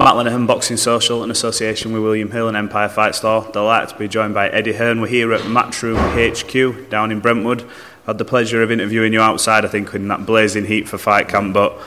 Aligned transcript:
Matt 0.00 0.16
Lenihan, 0.16 0.44
Boxing 0.48 0.76
Social, 0.76 1.22
in 1.22 1.30
association 1.30 1.92
with 1.92 2.02
William 2.02 2.32
Hill 2.32 2.48
and 2.48 2.56
Empire 2.56 2.88
Fight 2.88 3.14
Store. 3.14 3.48
Delighted 3.52 3.90
to 3.90 3.96
be 3.96 4.08
joined 4.08 4.34
by 4.34 4.48
Eddie 4.48 4.72
Hearn. 4.72 5.00
We're 5.00 5.06
here 5.06 5.32
at 5.32 5.42
Matchroom 5.42 5.96
HQ 6.16 6.90
down 6.90 7.12
in 7.12 7.20
Brentwood. 7.20 7.64
Had 8.04 8.18
the 8.18 8.24
pleasure 8.24 8.60
of 8.60 8.72
interviewing 8.72 9.12
you 9.12 9.20
outside, 9.20 9.64
I 9.64 9.68
think, 9.68 9.94
in 9.94 10.08
that 10.08 10.26
blazing 10.26 10.64
heat 10.64 10.88
for 10.88 10.98
fight 10.98 11.28
camp, 11.28 11.54
but 11.54 11.80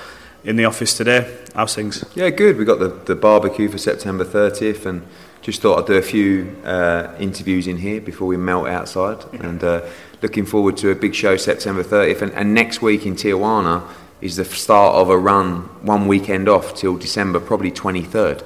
in 0.45 0.55
the 0.55 0.63
office 0.63 0.95
today. 0.95 1.37
How's 1.53 1.75
things? 1.75 2.05
Yeah, 2.15 2.29
good. 2.29 2.55
We 2.55 2.63
got 2.63 2.79
the, 2.79 2.87
the 2.87 3.13
barbecue 3.13 3.67
for 3.67 3.77
September 3.77 4.23
30th 4.23 4.85
and 4.85 5.05
just 5.41 5.61
thought 5.61 5.79
I'd 5.79 5.87
do 5.87 5.95
a 5.95 6.01
few 6.01 6.55
uh, 6.63 7.13
interviews 7.19 7.67
in 7.67 7.75
here 7.75 7.99
before 7.99 8.29
we 8.29 8.37
melt 8.37 8.69
outside. 8.69 9.25
And 9.43 9.61
uh, 9.61 9.85
looking 10.21 10.45
forward 10.45 10.77
to 10.77 10.91
a 10.91 10.95
big 10.95 11.13
show 11.13 11.35
September 11.35 11.83
30th. 11.83 12.21
And, 12.21 12.31
and 12.31 12.53
next 12.53 12.81
week 12.81 13.05
in 13.05 13.15
Tijuana 13.15 13.85
is 14.21 14.35
the 14.35 14.45
start 14.45 14.95
of 14.95 15.09
a 15.09 15.17
run, 15.17 15.61
one 15.83 16.07
weekend 16.07 16.49
off 16.49 16.75
till 16.75 16.97
December, 16.97 17.39
probably 17.39 17.71
23rd. 17.71 18.43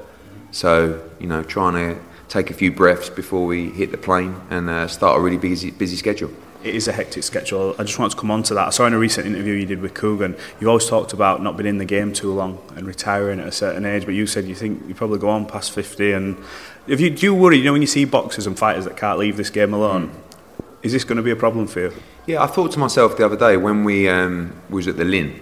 So, 0.52 1.02
you 1.20 1.28
know, 1.28 1.44
trying 1.44 1.74
to 1.74 2.02
take 2.28 2.50
a 2.50 2.54
few 2.54 2.72
breaths 2.72 3.10
before 3.10 3.46
we 3.46 3.70
hit 3.70 3.92
the 3.92 3.98
plane 3.98 4.36
and 4.50 4.70
uh, 4.70 4.88
start 4.88 5.18
a 5.18 5.22
really 5.22 5.38
busy, 5.38 5.72
busy 5.72 5.96
schedule. 5.96 6.32
It 6.64 6.76
is 6.76 6.88
a 6.88 6.92
hectic 6.92 7.24
schedule. 7.24 7.76
I 7.80 7.84
just 7.84 7.98
want 7.98 8.12
to 8.12 8.18
come 8.18 8.30
on 8.30 8.44
to 8.44 8.54
that. 8.54 8.68
I 8.68 8.70
saw 8.70 8.86
in 8.86 8.94
a 8.94 9.00
recent 9.00 9.26
interview 9.26 9.54
you 9.54 9.66
did 9.66 9.82
with 9.82 9.96
Coogan, 9.96 10.38
you 10.60 10.68
always 10.68 10.88
talked 10.88 11.12
about 11.12 11.42
not 11.42 11.58
being 11.58 11.68
in 11.68 11.78
the 11.80 11.86
game 11.86 12.14
too 12.14 12.32
long 12.32 12.60
and 12.76 12.86
retiring 12.86 13.40
at 13.40 13.48
a 13.48 13.52
certain 13.52 13.86
age, 13.86 14.06
but 14.06 14.14
you 14.14 14.28
said 14.28 14.46
you 14.46 14.54
think 14.54 14.88
you 14.88 14.94
probably 14.94 15.18
go 15.18 15.30
on 15.30 15.46
past 15.46 15.72
50. 15.72 16.12
And 16.12 16.38
if 16.86 17.02
you 17.02 17.10
do 17.10 17.26
you 17.26 17.34
worry, 17.34 17.58
you 17.58 17.64
know, 17.64 17.72
when 17.72 17.82
you 17.82 17.88
see 17.88 18.06
boxers 18.06 18.46
and 18.46 18.58
fighters 18.58 18.86
that 18.86 18.96
can't 18.96 19.18
leave 19.18 19.38
this 19.38 19.50
game 19.50 19.74
alone, 19.74 20.10
mm. 20.10 20.64
is 20.84 20.92
this 20.92 21.04
going 21.04 21.18
to 21.18 21.24
be 21.24 21.32
a 21.32 21.36
problem 21.36 21.66
for 21.66 21.80
you? 21.80 21.94
Yeah, 22.28 22.44
I 22.44 22.48
thought 22.48 22.72
to 22.74 22.80
myself 22.80 23.18
the 23.18 23.26
other 23.26 23.38
day 23.38 23.58
when 23.58 23.84
we 23.84 24.08
um, 24.08 24.54
was 24.70 24.88
at 24.88 24.98
the 24.98 25.06
Lynn, 25.06 25.42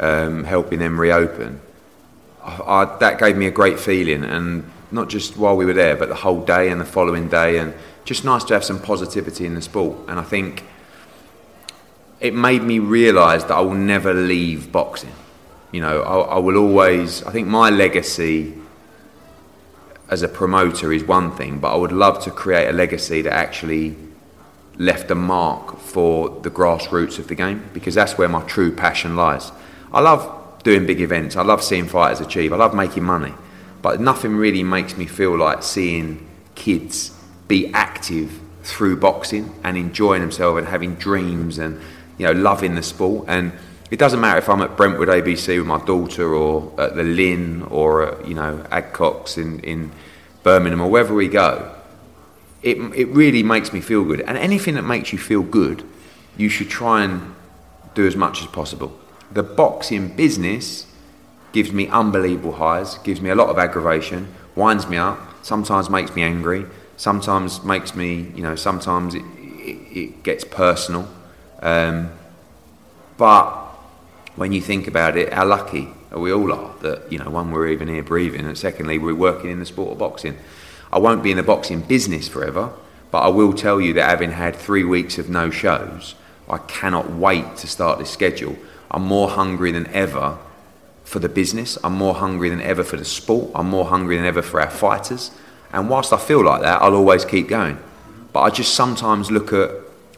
um, 0.00 0.44
helping 0.44 0.80
them 0.80 0.98
reopen, 0.98 1.60
I, 2.42 2.60
I, 2.66 2.98
that 2.98 3.18
gave 3.18 3.36
me 3.36 3.46
a 3.46 3.50
great 3.50 3.78
feeling, 3.78 4.24
and 4.24 4.68
not 4.90 5.08
just 5.08 5.36
while 5.36 5.56
we 5.56 5.64
were 5.64 5.72
there, 5.72 5.96
but 5.96 6.08
the 6.08 6.14
whole 6.16 6.44
day 6.44 6.70
and 6.70 6.80
the 6.80 6.84
following 6.84 7.28
day, 7.28 7.58
and 7.58 7.74
just 8.04 8.24
nice 8.24 8.42
to 8.44 8.54
have 8.54 8.64
some 8.64 8.80
positivity 8.80 9.46
in 9.46 9.54
the 9.54 9.62
sport. 9.62 9.96
And 10.08 10.18
I 10.18 10.24
think 10.24 10.64
it 12.18 12.34
made 12.34 12.62
me 12.62 12.78
realise 12.78 13.44
that 13.44 13.54
I 13.54 13.60
will 13.60 13.74
never 13.74 14.12
leave 14.12 14.72
boxing. 14.72 15.12
You 15.70 15.82
know, 15.82 16.02
I, 16.02 16.36
I 16.36 16.38
will 16.38 16.56
always. 16.56 17.22
I 17.22 17.30
think 17.30 17.46
my 17.46 17.70
legacy 17.70 18.54
as 20.08 20.22
a 20.22 20.28
promoter 20.28 20.92
is 20.92 21.04
one 21.04 21.30
thing, 21.30 21.60
but 21.60 21.72
I 21.72 21.76
would 21.76 21.92
love 21.92 22.20
to 22.24 22.30
create 22.30 22.68
a 22.68 22.72
legacy 22.72 23.22
that 23.22 23.32
actually 23.32 23.96
left 24.76 25.10
a 25.10 25.14
mark 25.14 25.78
for 25.78 26.30
the 26.40 26.50
grassroots 26.50 27.18
of 27.18 27.28
the 27.28 27.34
game 27.34 27.62
because 27.72 27.94
that's 27.94 28.18
where 28.18 28.28
my 28.28 28.42
true 28.42 28.74
passion 28.74 29.14
lies. 29.14 29.52
I 29.92 30.00
love 30.00 30.62
doing 30.62 30.86
big 30.86 31.00
events. 31.00 31.36
I 31.36 31.42
love 31.42 31.62
seeing 31.62 31.86
fighters 31.86 32.20
achieve. 32.20 32.52
I 32.52 32.56
love 32.56 32.74
making 32.74 33.04
money. 33.04 33.34
But 33.82 34.00
nothing 34.00 34.36
really 34.36 34.62
makes 34.62 34.96
me 34.96 35.06
feel 35.06 35.36
like 35.36 35.62
seeing 35.62 36.26
kids 36.54 37.16
be 37.48 37.72
active 37.72 38.40
through 38.62 38.96
boxing 38.96 39.52
and 39.64 39.76
enjoying 39.76 40.20
themselves 40.20 40.58
and 40.58 40.68
having 40.68 40.94
dreams 40.96 41.58
and 41.58 41.80
you 42.18 42.26
know 42.26 42.32
loving 42.32 42.74
the 42.74 42.82
sport. 42.82 43.24
And 43.28 43.52
it 43.90 43.98
doesn't 43.98 44.20
matter 44.20 44.38
if 44.38 44.48
I'm 44.48 44.60
at 44.60 44.76
Brentwood 44.76 45.08
ABC 45.08 45.58
with 45.58 45.66
my 45.66 45.82
daughter 45.84 46.34
or 46.34 46.72
at 46.80 46.94
the 46.94 47.02
Lynn 47.02 47.62
or 47.62 48.06
at, 48.06 48.28
you 48.28 48.34
know 48.34 48.64
Adcox 48.70 49.38
in, 49.38 49.60
in 49.60 49.90
Birmingham 50.42 50.80
or 50.80 50.90
wherever 50.90 51.14
we 51.14 51.28
go. 51.28 51.74
It, 52.62 52.76
it 52.94 53.08
really 53.08 53.42
makes 53.42 53.72
me 53.72 53.80
feel 53.80 54.04
good. 54.04 54.20
And 54.20 54.36
anything 54.36 54.74
that 54.74 54.82
makes 54.82 55.14
you 55.14 55.18
feel 55.18 55.42
good, 55.42 55.82
you 56.36 56.50
should 56.50 56.68
try 56.68 57.02
and 57.02 57.34
do 57.94 58.06
as 58.06 58.14
much 58.14 58.42
as 58.42 58.46
possible 58.48 59.00
the 59.32 59.42
boxing 59.42 60.08
business 60.08 60.86
gives 61.52 61.72
me 61.72 61.88
unbelievable 61.88 62.52
highs, 62.52 62.98
gives 62.98 63.20
me 63.20 63.30
a 63.30 63.34
lot 63.34 63.48
of 63.48 63.58
aggravation, 63.58 64.32
winds 64.54 64.86
me 64.88 64.96
up, 64.96 65.18
sometimes 65.42 65.90
makes 65.90 66.14
me 66.14 66.22
angry, 66.22 66.66
sometimes 66.96 67.62
makes 67.64 67.94
me, 67.94 68.30
you 68.34 68.42
know, 68.42 68.54
sometimes 68.54 69.14
it, 69.14 69.24
it, 69.38 69.98
it 69.98 70.22
gets 70.22 70.44
personal. 70.44 71.08
Um, 71.60 72.12
but 73.16 73.50
when 74.36 74.52
you 74.52 74.60
think 74.60 74.86
about 74.86 75.16
it, 75.16 75.32
how 75.32 75.46
lucky 75.46 75.88
we 76.12 76.32
all 76.32 76.52
are 76.52 76.74
that, 76.80 77.10
you 77.12 77.18
know, 77.18 77.30
one, 77.30 77.50
we're 77.50 77.68
even 77.68 77.88
here 77.88 78.02
breathing, 78.02 78.46
and 78.46 78.56
secondly, 78.56 78.98
we're 78.98 79.14
working 79.14 79.50
in 79.50 79.58
the 79.58 79.66
sport 79.66 79.92
of 79.92 79.98
boxing. 79.98 80.36
I 80.92 80.98
won't 80.98 81.22
be 81.22 81.30
in 81.30 81.36
the 81.36 81.42
boxing 81.42 81.82
business 81.82 82.28
forever, 82.28 82.72
but 83.10 83.20
I 83.20 83.28
will 83.28 83.52
tell 83.52 83.80
you 83.80 83.92
that 83.94 84.08
having 84.08 84.32
had 84.32 84.56
three 84.56 84.84
weeks 84.84 85.18
of 85.18 85.28
no 85.28 85.50
shows, 85.50 86.14
I 86.50 86.58
cannot 86.58 87.10
wait 87.10 87.56
to 87.58 87.66
start 87.66 87.98
this 87.98 88.10
schedule 88.10 88.56
I'm 88.90 89.02
more 89.02 89.30
hungry 89.30 89.72
than 89.72 89.86
ever 89.88 90.38
for 91.04 91.20
the 91.20 91.28
business. 91.28 91.78
I'm 91.84 91.94
more 91.94 92.14
hungry 92.14 92.48
than 92.48 92.60
ever 92.60 92.82
for 92.82 92.96
the 92.96 93.04
sport. 93.04 93.52
I'm 93.54 93.68
more 93.68 93.86
hungry 93.86 94.16
than 94.16 94.26
ever 94.26 94.42
for 94.42 94.60
our 94.60 94.70
fighters. 94.70 95.30
And 95.72 95.88
whilst 95.88 96.12
I 96.12 96.18
feel 96.18 96.44
like 96.44 96.62
that, 96.62 96.82
I'll 96.82 96.94
always 96.94 97.24
keep 97.24 97.48
going. 97.48 97.78
But 98.32 98.40
I 98.40 98.50
just 98.50 98.74
sometimes 98.74 99.30
look 99.30 99.52
at 99.52 99.70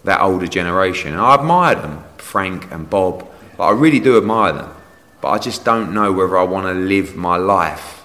that 0.05 0.21
older 0.21 0.47
generation 0.47 1.13
and 1.13 1.21
I 1.21 1.35
admire 1.35 1.75
them, 1.75 2.05
Frank 2.17 2.71
and 2.73 2.89
Bob. 2.89 3.27
But 3.57 3.65
I 3.65 3.71
really 3.73 4.01
do 4.01 4.17
admire 4.17 4.55
them. 4.55 4.75
But 5.21 5.29
I 5.29 5.39
just 5.39 5.65
don't 5.65 5.93
know 5.93 6.13
whether 6.13 6.37
I 6.37 6.45
want 6.45 6.67
to 6.67 6.73
live 6.73 7.15
my 7.15 7.37
life 7.37 8.05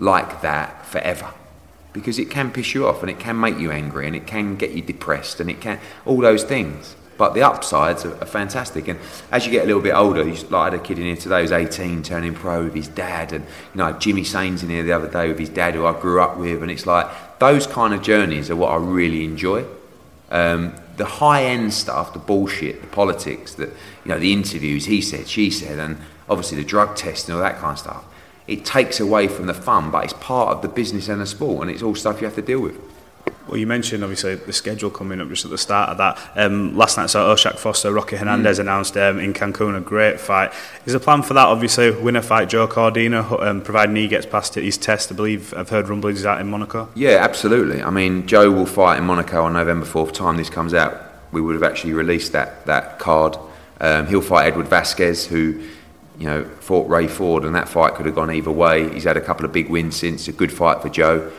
like 0.00 0.42
that 0.42 0.84
forever. 0.86 1.32
Because 1.92 2.18
it 2.18 2.30
can 2.30 2.50
piss 2.50 2.74
you 2.74 2.86
off 2.86 3.02
and 3.02 3.10
it 3.10 3.18
can 3.18 3.38
make 3.38 3.58
you 3.58 3.70
angry 3.70 4.06
and 4.06 4.14
it 4.14 4.26
can 4.26 4.56
get 4.56 4.72
you 4.72 4.82
depressed 4.82 5.40
and 5.40 5.48
it 5.48 5.60
can, 5.60 5.80
all 6.04 6.18
those 6.18 6.44
things. 6.44 6.94
But 7.20 7.34
the 7.34 7.42
upsides 7.42 8.06
are, 8.06 8.14
are, 8.14 8.24
fantastic. 8.24 8.88
And 8.88 8.98
as 9.30 9.44
you 9.44 9.52
get 9.52 9.64
a 9.64 9.66
little 9.66 9.82
bit 9.82 9.92
older, 9.92 10.26
you, 10.26 10.32
like 10.44 10.52
I 10.54 10.64
had 10.64 10.74
a 10.74 10.78
kid 10.78 10.98
in 10.98 11.04
here 11.04 11.16
today 11.16 11.42
who's 11.42 11.52
18, 11.52 12.02
turning 12.02 12.32
pro 12.32 12.64
with 12.64 12.74
his 12.74 12.88
dad, 12.88 13.34
and 13.34 13.44
you 13.44 13.78
know 13.78 13.92
Jimmy 13.92 14.24
Sains 14.24 14.62
in 14.62 14.70
here 14.70 14.82
the 14.82 14.92
other 14.92 15.06
day 15.06 15.28
with 15.28 15.38
his 15.38 15.50
dad, 15.50 15.74
who 15.74 15.84
I 15.84 15.92
grew 16.00 16.22
up 16.22 16.38
with, 16.38 16.62
and 16.62 16.70
it's 16.70 16.86
like 16.86 17.06
those 17.38 17.66
kind 17.66 17.92
of 17.92 18.00
journeys 18.00 18.48
are 18.48 18.56
what 18.56 18.72
I 18.72 18.76
really 18.76 19.26
enjoy. 19.26 19.66
Um, 20.30 20.72
the 20.96 21.04
high 21.04 21.44
end 21.44 21.74
stuff, 21.74 22.14
the 22.14 22.18
bullshit, 22.18 22.80
the 22.80 22.88
politics, 22.88 23.52
that 23.56 23.68
you 23.68 24.08
know, 24.08 24.18
the 24.18 24.32
interviews, 24.32 24.86
he 24.86 25.02
said, 25.02 25.28
she 25.28 25.50
said, 25.50 25.78
and 25.78 25.98
obviously 26.30 26.56
the 26.56 26.64
drug 26.64 26.96
test 26.96 27.28
and 27.28 27.36
all 27.36 27.42
that 27.42 27.58
kind 27.58 27.72
of 27.72 27.78
stuff. 27.80 28.04
It 28.46 28.64
takes 28.64 28.98
away 28.98 29.28
from 29.28 29.46
the 29.46 29.52
fun, 29.52 29.90
but 29.90 30.04
it's 30.04 30.14
part 30.14 30.56
of 30.56 30.62
the 30.62 30.68
business 30.68 31.10
and 31.10 31.20
the 31.20 31.26
sport, 31.26 31.68
and 31.68 31.70
it's 31.70 31.82
all 31.82 31.94
stuff 31.94 32.22
you 32.22 32.26
have 32.26 32.36
to 32.36 32.42
deal 32.42 32.60
with. 32.60 32.80
Well, 33.50 33.58
you 33.58 33.66
mentioned 33.66 34.04
obviously 34.04 34.36
the 34.36 34.52
schedule 34.52 34.90
coming 34.90 35.20
up 35.20 35.28
just 35.28 35.44
at 35.44 35.50
the 35.50 35.58
start 35.58 35.88
of 35.90 35.98
that. 35.98 36.16
Um, 36.36 36.76
last 36.76 36.96
night, 36.96 37.10
so 37.10 37.32
O'Shaquie 37.32 37.58
Foster, 37.58 37.92
Rocky 37.92 38.14
Hernandez 38.14 38.58
mm. 38.58 38.60
announced 38.60 38.96
um, 38.96 39.18
in 39.18 39.34
Cancun 39.34 39.76
a 39.76 39.80
great 39.80 40.20
fight. 40.20 40.52
Is 40.86 40.92
the 40.92 41.00
plan 41.00 41.22
for 41.22 41.34
that 41.34 41.48
obviously 41.48 41.90
winner 41.90 42.22
fight 42.22 42.48
Joe 42.48 42.68
Cordina, 42.68 43.42
um, 43.44 43.60
providing 43.60 43.96
he 43.96 44.06
gets 44.06 44.24
past 44.24 44.54
his 44.54 44.78
test? 44.78 45.10
I 45.10 45.16
believe 45.16 45.52
I've 45.54 45.68
heard 45.68 45.88
rumblings 45.88 46.24
out 46.24 46.40
in 46.40 46.48
Monaco. 46.48 46.90
Yeah, 46.94 47.18
absolutely. 47.22 47.82
I 47.82 47.90
mean, 47.90 48.28
Joe 48.28 48.52
will 48.52 48.66
fight 48.66 48.98
in 48.98 49.04
Monaco 49.04 49.42
on 49.42 49.54
November 49.54 49.84
fourth. 49.84 50.12
Time 50.12 50.36
this 50.36 50.48
comes 50.48 50.72
out, 50.72 51.02
we 51.32 51.40
would 51.40 51.54
have 51.54 51.64
actually 51.64 51.92
released 51.92 52.30
that 52.30 52.66
that 52.66 53.00
card. 53.00 53.36
Um, 53.80 54.06
he'll 54.06 54.22
fight 54.22 54.46
Edward 54.46 54.66
Vazquez, 54.66 55.26
who 55.26 55.60
you 56.20 56.26
know 56.28 56.44
fought 56.60 56.88
Ray 56.88 57.08
Ford, 57.08 57.44
and 57.44 57.56
that 57.56 57.68
fight 57.68 57.94
could 57.94 58.06
have 58.06 58.14
gone 58.14 58.30
either 58.30 58.52
way. 58.52 58.94
He's 58.94 59.04
had 59.04 59.16
a 59.16 59.20
couple 59.20 59.44
of 59.44 59.50
big 59.50 59.68
wins 59.68 59.96
since. 59.96 60.28
A 60.28 60.32
good 60.32 60.52
fight 60.52 60.80
for 60.82 60.88
Joe. 60.88 61.32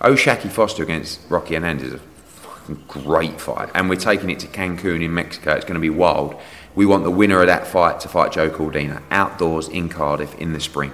O'Shaquie 0.00 0.48
Foster 0.48 0.82
against 0.82 1.20
Rocky 1.28 1.54
Hernandez 1.54 1.88
is 1.88 1.94
a 1.94 1.98
fucking 1.98 2.84
great 2.86 3.40
fight, 3.40 3.68
and 3.74 3.90
we're 3.90 3.96
taking 3.96 4.30
it 4.30 4.38
to 4.40 4.46
Cancun 4.46 5.02
in 5.02 5.12
Mexico. 5.12 5.54
It's 5.54 5.64
going 5.64 5.74
to 5.74 5.80
be 5.80 5.90
wild. 5.90 6.40
We 6.76 6.86
want 6.86 7.02
the 7.02 7.10
winner 7.10 7.40
of 7.40 7.48
that 7.48 7.66
fight 7.66 7.98
to 8.00 8.08
fight 8.08 8.30
Joe 8.30 8.48
Cordina 8.48 9.02
outdoors 9.10 9.66
in 9.68 9.88
Cardiff 9.88 10.36
in 10.36 10.52
the 10.52 10.60
spring, 10.60 10.92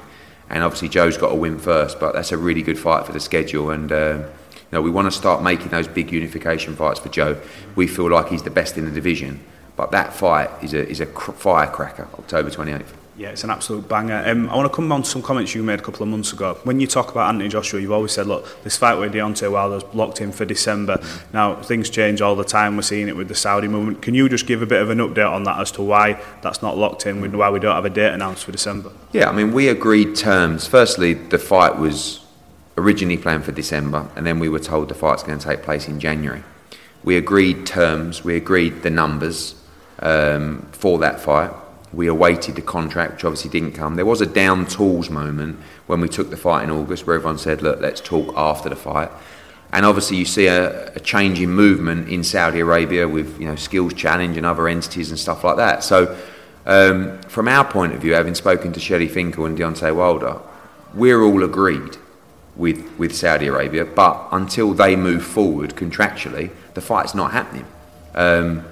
and 0.48 0.64
obviously 0.64 0.88
Joe's 0.88 1.18
got 1.18 1.28
to 1.30 1.34
win 1.34 1.58
first. 1.58 2.00
But 2.00 2.14
that's 2.14 2.32
a 2.32 2.38
really 2.38 2.62
good 2.62 2.78
fight 2.78 3.04
for 3.04 3.12
the 3.12 3.20
schedule, 3.20 3.70
and 3.70 3.92
uh, 3.92 4.24
you 4.54 4.60
know 4.72 4.80
we 4.80 4.90
want 4.90 5.06
to 5.06 5.12
start 5.12 5.42
making 5.42 5.68
those 5.68 5.86
big 5.86 6.10
unification 6.10 6.74
fights 6.74 7.00
for 7.00 7.10
Joe. 7.10 7.38
We 7.76 7.86
feel 7.86 8.10
like 8.10 8.28
he's 8.28 8.42
the 8.42 8.50
best 8.50 8.78
in 8.78 8.86
the 8.86 8.90
division, 8.90 9.44
but 9.76 9.90
that 9.90 10.14
fight 10.14 10.48
is 10.62 10.72
a 10.72 10.88
is 10.88 11.00
a 11.00 11.06
firecracker. 11.06 12.08
October 12.14 12.48
twenty 12.48 12.72
eighth. 12.72 13.03
Yeah, 13.16 13.28
it's 13.28 13.44
an 13.44 13.50
absolute 13.50 13.88
banger. 13.88 14.24
Um, 14.26 14.50
I 14.50 14.56
want 14.56 14.70
to 14.70 14.74
come 14.74 14.90
on 14.90 15.04
to 15.04 15.08
some 15.08 15.22
comments 15.22 15.54
you 15.54 15.62
made 15.62 15.78
a 15.78 15.82
couple 15.82 16.02
of 16.02 16.08
months 16.08 16.32
ago. 16.32 16.58
When 16.64 16.80
you 16.80 16.88
talk 16.88 17.12
about 17.12 17.28
Anthony 17.28 17.48
Joshua, 17.48 17.80
you've 17.80 17.92
always 17.92 18.10
said, 18.10 18.26
look, 18.26 18.64
this 18.64 18.76
fight 18.76 18.96
with 18.96 19.14
Deontay 19.14 19.52
Wilder's 19.52 19.84
locked 19.94 20.20
in 20.20 20.32
for 20.32 20.44
December. 20.44 21.00
Now, 21.32 21.54
things 21.62 21.90
change 21.90 22.20
all 22.20 22.34
the 22.34 22.44
time. 22.44 22.74
We're 22.74 22.82
seeing 22.82 23.06
it 23.06 23.16
with 23.16 23.28
the 23.28 23.36
Saudi 23.36 23.68
movement. 23.68 24.02
Can 24.02 24.14
you 24.14 24.28
just 24.28 24.48
give 24.48 24.62
a 24.62 24.66
bit 24.66 24.82
of 24.82 24.90
an 24.90 24.98
update 24.98 25.30
on 25.30 25.44
that 25.44 25.60
as 25.60 25.70
to 25.72 25.82
why 25.82 26.20
that's 26.42 26.60
not 26.60 26.76
locked 26.76 27.06
in, 27.06 27.20
why 27.36 27.50
we 27.50 27.60
don't 27.60 27.76
have 27.76 27.84
a 27.84 27.90
date 27.90 28.12
announced 28.12 28.44
for 28.44 28.50
December? 28.50 28.90
Yeah, 29.12 29.28
I 29.28 29.32
mean, 29.32 29.52
we 29.52 29.68
agreed 29.68 30.16
terms. 30.16 30.66
Firstly, 30.66 31.14
the 31.14 31.38
fight 31.38 31.78
was 31.78 32.20
originally 32.76 33.16
planned 33.16 33.44
for 33.44 33.52
December, 33.52 34.08
and 34.16 34.26
then 34.26 34.40
we 34.40 34.48
were 34.48 34.58
told 34.58 34.88
the 34.88 34.94
fight's 34.94 35.22
going 35.22 35.38
to 35.38 35.44
take 35.44 35.62
place 35.62 35.86
in 35.86 36.00
January. 36.00 36.42
We 37.04 37.16
agreed 37.16 37.64
terms, 37.64 38.24
we 38.24 38.34
agreed 38.34 38.82
the 38.82 38.90
numbers 38.90 39.54
um, 40.00 40.66
for 40.72 40.98
that 40.98 41.20
fight 41.20 41.52
we 41.94 42.06
awaited 42.06 42.56
the 42.56 42.62
contract, 42.62 43.14
which 43.14 43.24
obviously 43.24 43.50
didn't 43.50 43.72
come. 43.72 43.96
There 43.96 44.06
was 44.06 44.20
a 44.20 44.26
down 44.26 44.66
tools 44.66 45.10
moment 45.10 45.58
when 45.86 46.00
we 46.00 46.08
took 46.08 46.30
the 46.30 46.36
fight 46.36 46.64
in 46.64 46.70
August 46.70 47.06
where 47.06 47.16
everyone 47.16 47.38
said, 47.38 47.62
look, 47.62 47.80
let's 47.80 48.00
talk 48.00 48.32
after 48.36 48.68
the 48.68 48.76
fight. 48.76 49.10
And 49.72 49.84
obviously, 49.84 50.16
you 50.16 50.24
see 50.24 50.46
a, 50.46 50.92
a 50.94 51.00
change 51.00 51.40
in 51.40 51.50
movement 51.50 52.08
in 52.08 52.22
Saudi 52.22 52.60
Arabia 52.60 53.08
with 53.08 53.40
you 53.40 53.46
know 53.46 53.56
Skills 53.56 53.92
Challenge 53.94 54.36
and 54.36 54.46
other 54.46 54.68
entities 54.68 55.10
and 55.10 55.18
stuff 55.18 55.42
like 55.42 55.56
that. 55.56 55.82
So, 55.82 56.16
um, 56.64 57.20
from 57.22 57.48
our 57.48 57.64
point 57.64 57.92
of 57.92 58.00
view, 58.00 58.14
having 58.14 58.36
spoken 58.36 58.72
to 58.72 58.80
Shelly 58.80 59.08
Finkel 59.08 59.46
and 59.46 59.58
Deontay 59.58 59.94
Wilder, 59.94 60.40
we're 60.94 61.22
all 61.22 61.42
agreed 61.42 61.96
with, 62.56 62.88
with 62.98 63.14
Saudi 63.14 63.48
Arabia, 63.48 63.84
but 63.84 64.28
until 64.30 64.74
they 64.74 64.94
move 64.94 65.24
forward 65.24 65.74
contractually, 65.74 66.50
the 66.74 66.80
fight's 66.80 67.14
not 67.14 67.32
happening. 67.32 67.66
Um, 68.14 68.64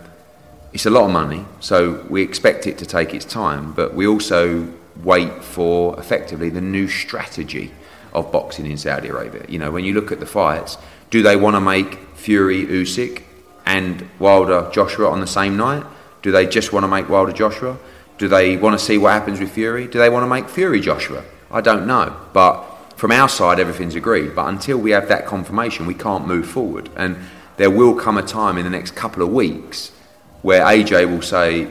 it's 0.73 0.87
a 0.87 0.91
lot 0.91 1.05
of 1.05 1.11
money, 1.11 1.45
so 1.61 2.05
we 2.09 2.23
expect 2.23 2.67
it 2.67 2.79
to 2.79 2.87
take 2.87 3.13
its 3.13 3.25
time, 3.25 3.73
but 3.73 3.95
we 3.95 4.07
also 4.07 4.69
wait 5.03 5.45
for 5.45 5.99
effectively 5.99 6.49
the 6.49 6.61
new 6.61 6.89
strategy 6.89 7.71
of 8.15 8.33
boxing 8.33 8.67
in 8.67 8.77
Saudi 8.77 9.09
Arabia. 9.09 9.45
You 9.49 9.59
know, 9.59 9.71
when 9.71 9.85
you 9.85 9.95
look 9.95 10.13
at 10.13 10.21
the 10.21 10.27
fights, 10.27 10.79
do 11.11 11.23
they 11.23 11.37
want 11.37 11.57
to 11.57 11.61
make 11.61 11.99
Fury 12.15 12.65
Usyk 12.65 13.23
and 13.67 14.09
Wilder 14.19 14.71
Joshua 14.73 15.11
on 15.11 15.21
the 15.21 15.27
same 15.27 15.57
night? 15.57 15.85
Do 16.23 16.33
they 16.33 16.47
just 16.47 16.73
want 16.73 16.85
to 16.85 16.89
make 16.89 17.09
Wilder 17.09 17.33
Joshua? 17.33 17.79
Do 18.19 18.29
they 18.29 18.57
want 18.57 18.79
to 18.79 18.85
see 18.85 18.99
what 18.99 19.13
happens 19.13 19.41
with 19.41 19.51
Fury? 19.51 19.87
Do 19.87 19.99
they 19.99 20.09
want 20.09 20.23
to 20.23 20.29
make 20.29 20.49
Fury 20.49 20.81
Joshua? 20.81 21.25
I 21.51 21.61
don't 21.61 21.87
know, 21.87 22.17
but 22.33 22.63
from 22.97 23.11
our 23.11 23.29
side, 23.29 23.59
everything's 23.59 23.95
agreed. 23.95 24.35
But 24.35 24.49
until 24.49 24.79
we 24.79 24.93
have 24.93 25.09
that 25.09 25.27
confirmation, 25.27 25.87
we 25.87 25.95
can't 25.95 26.27
move 26.27 26.47
forward. 26.47 26.89
And 26.97 27.17
there 27.57 27.71
will 27.71 27.95
come 27.95 28.17
a 28.17 28.23
time 28.23 28.57
in 28.57 28.65
the 28.65 28.71
next 28.71 28.95
couple 28.95 29.23
of 29.23 29.31
weeks 29.31 29.93
where 30.43 30.65
AJ 30.65 31.11
will 31.11 31.23
say, 31.23 31.69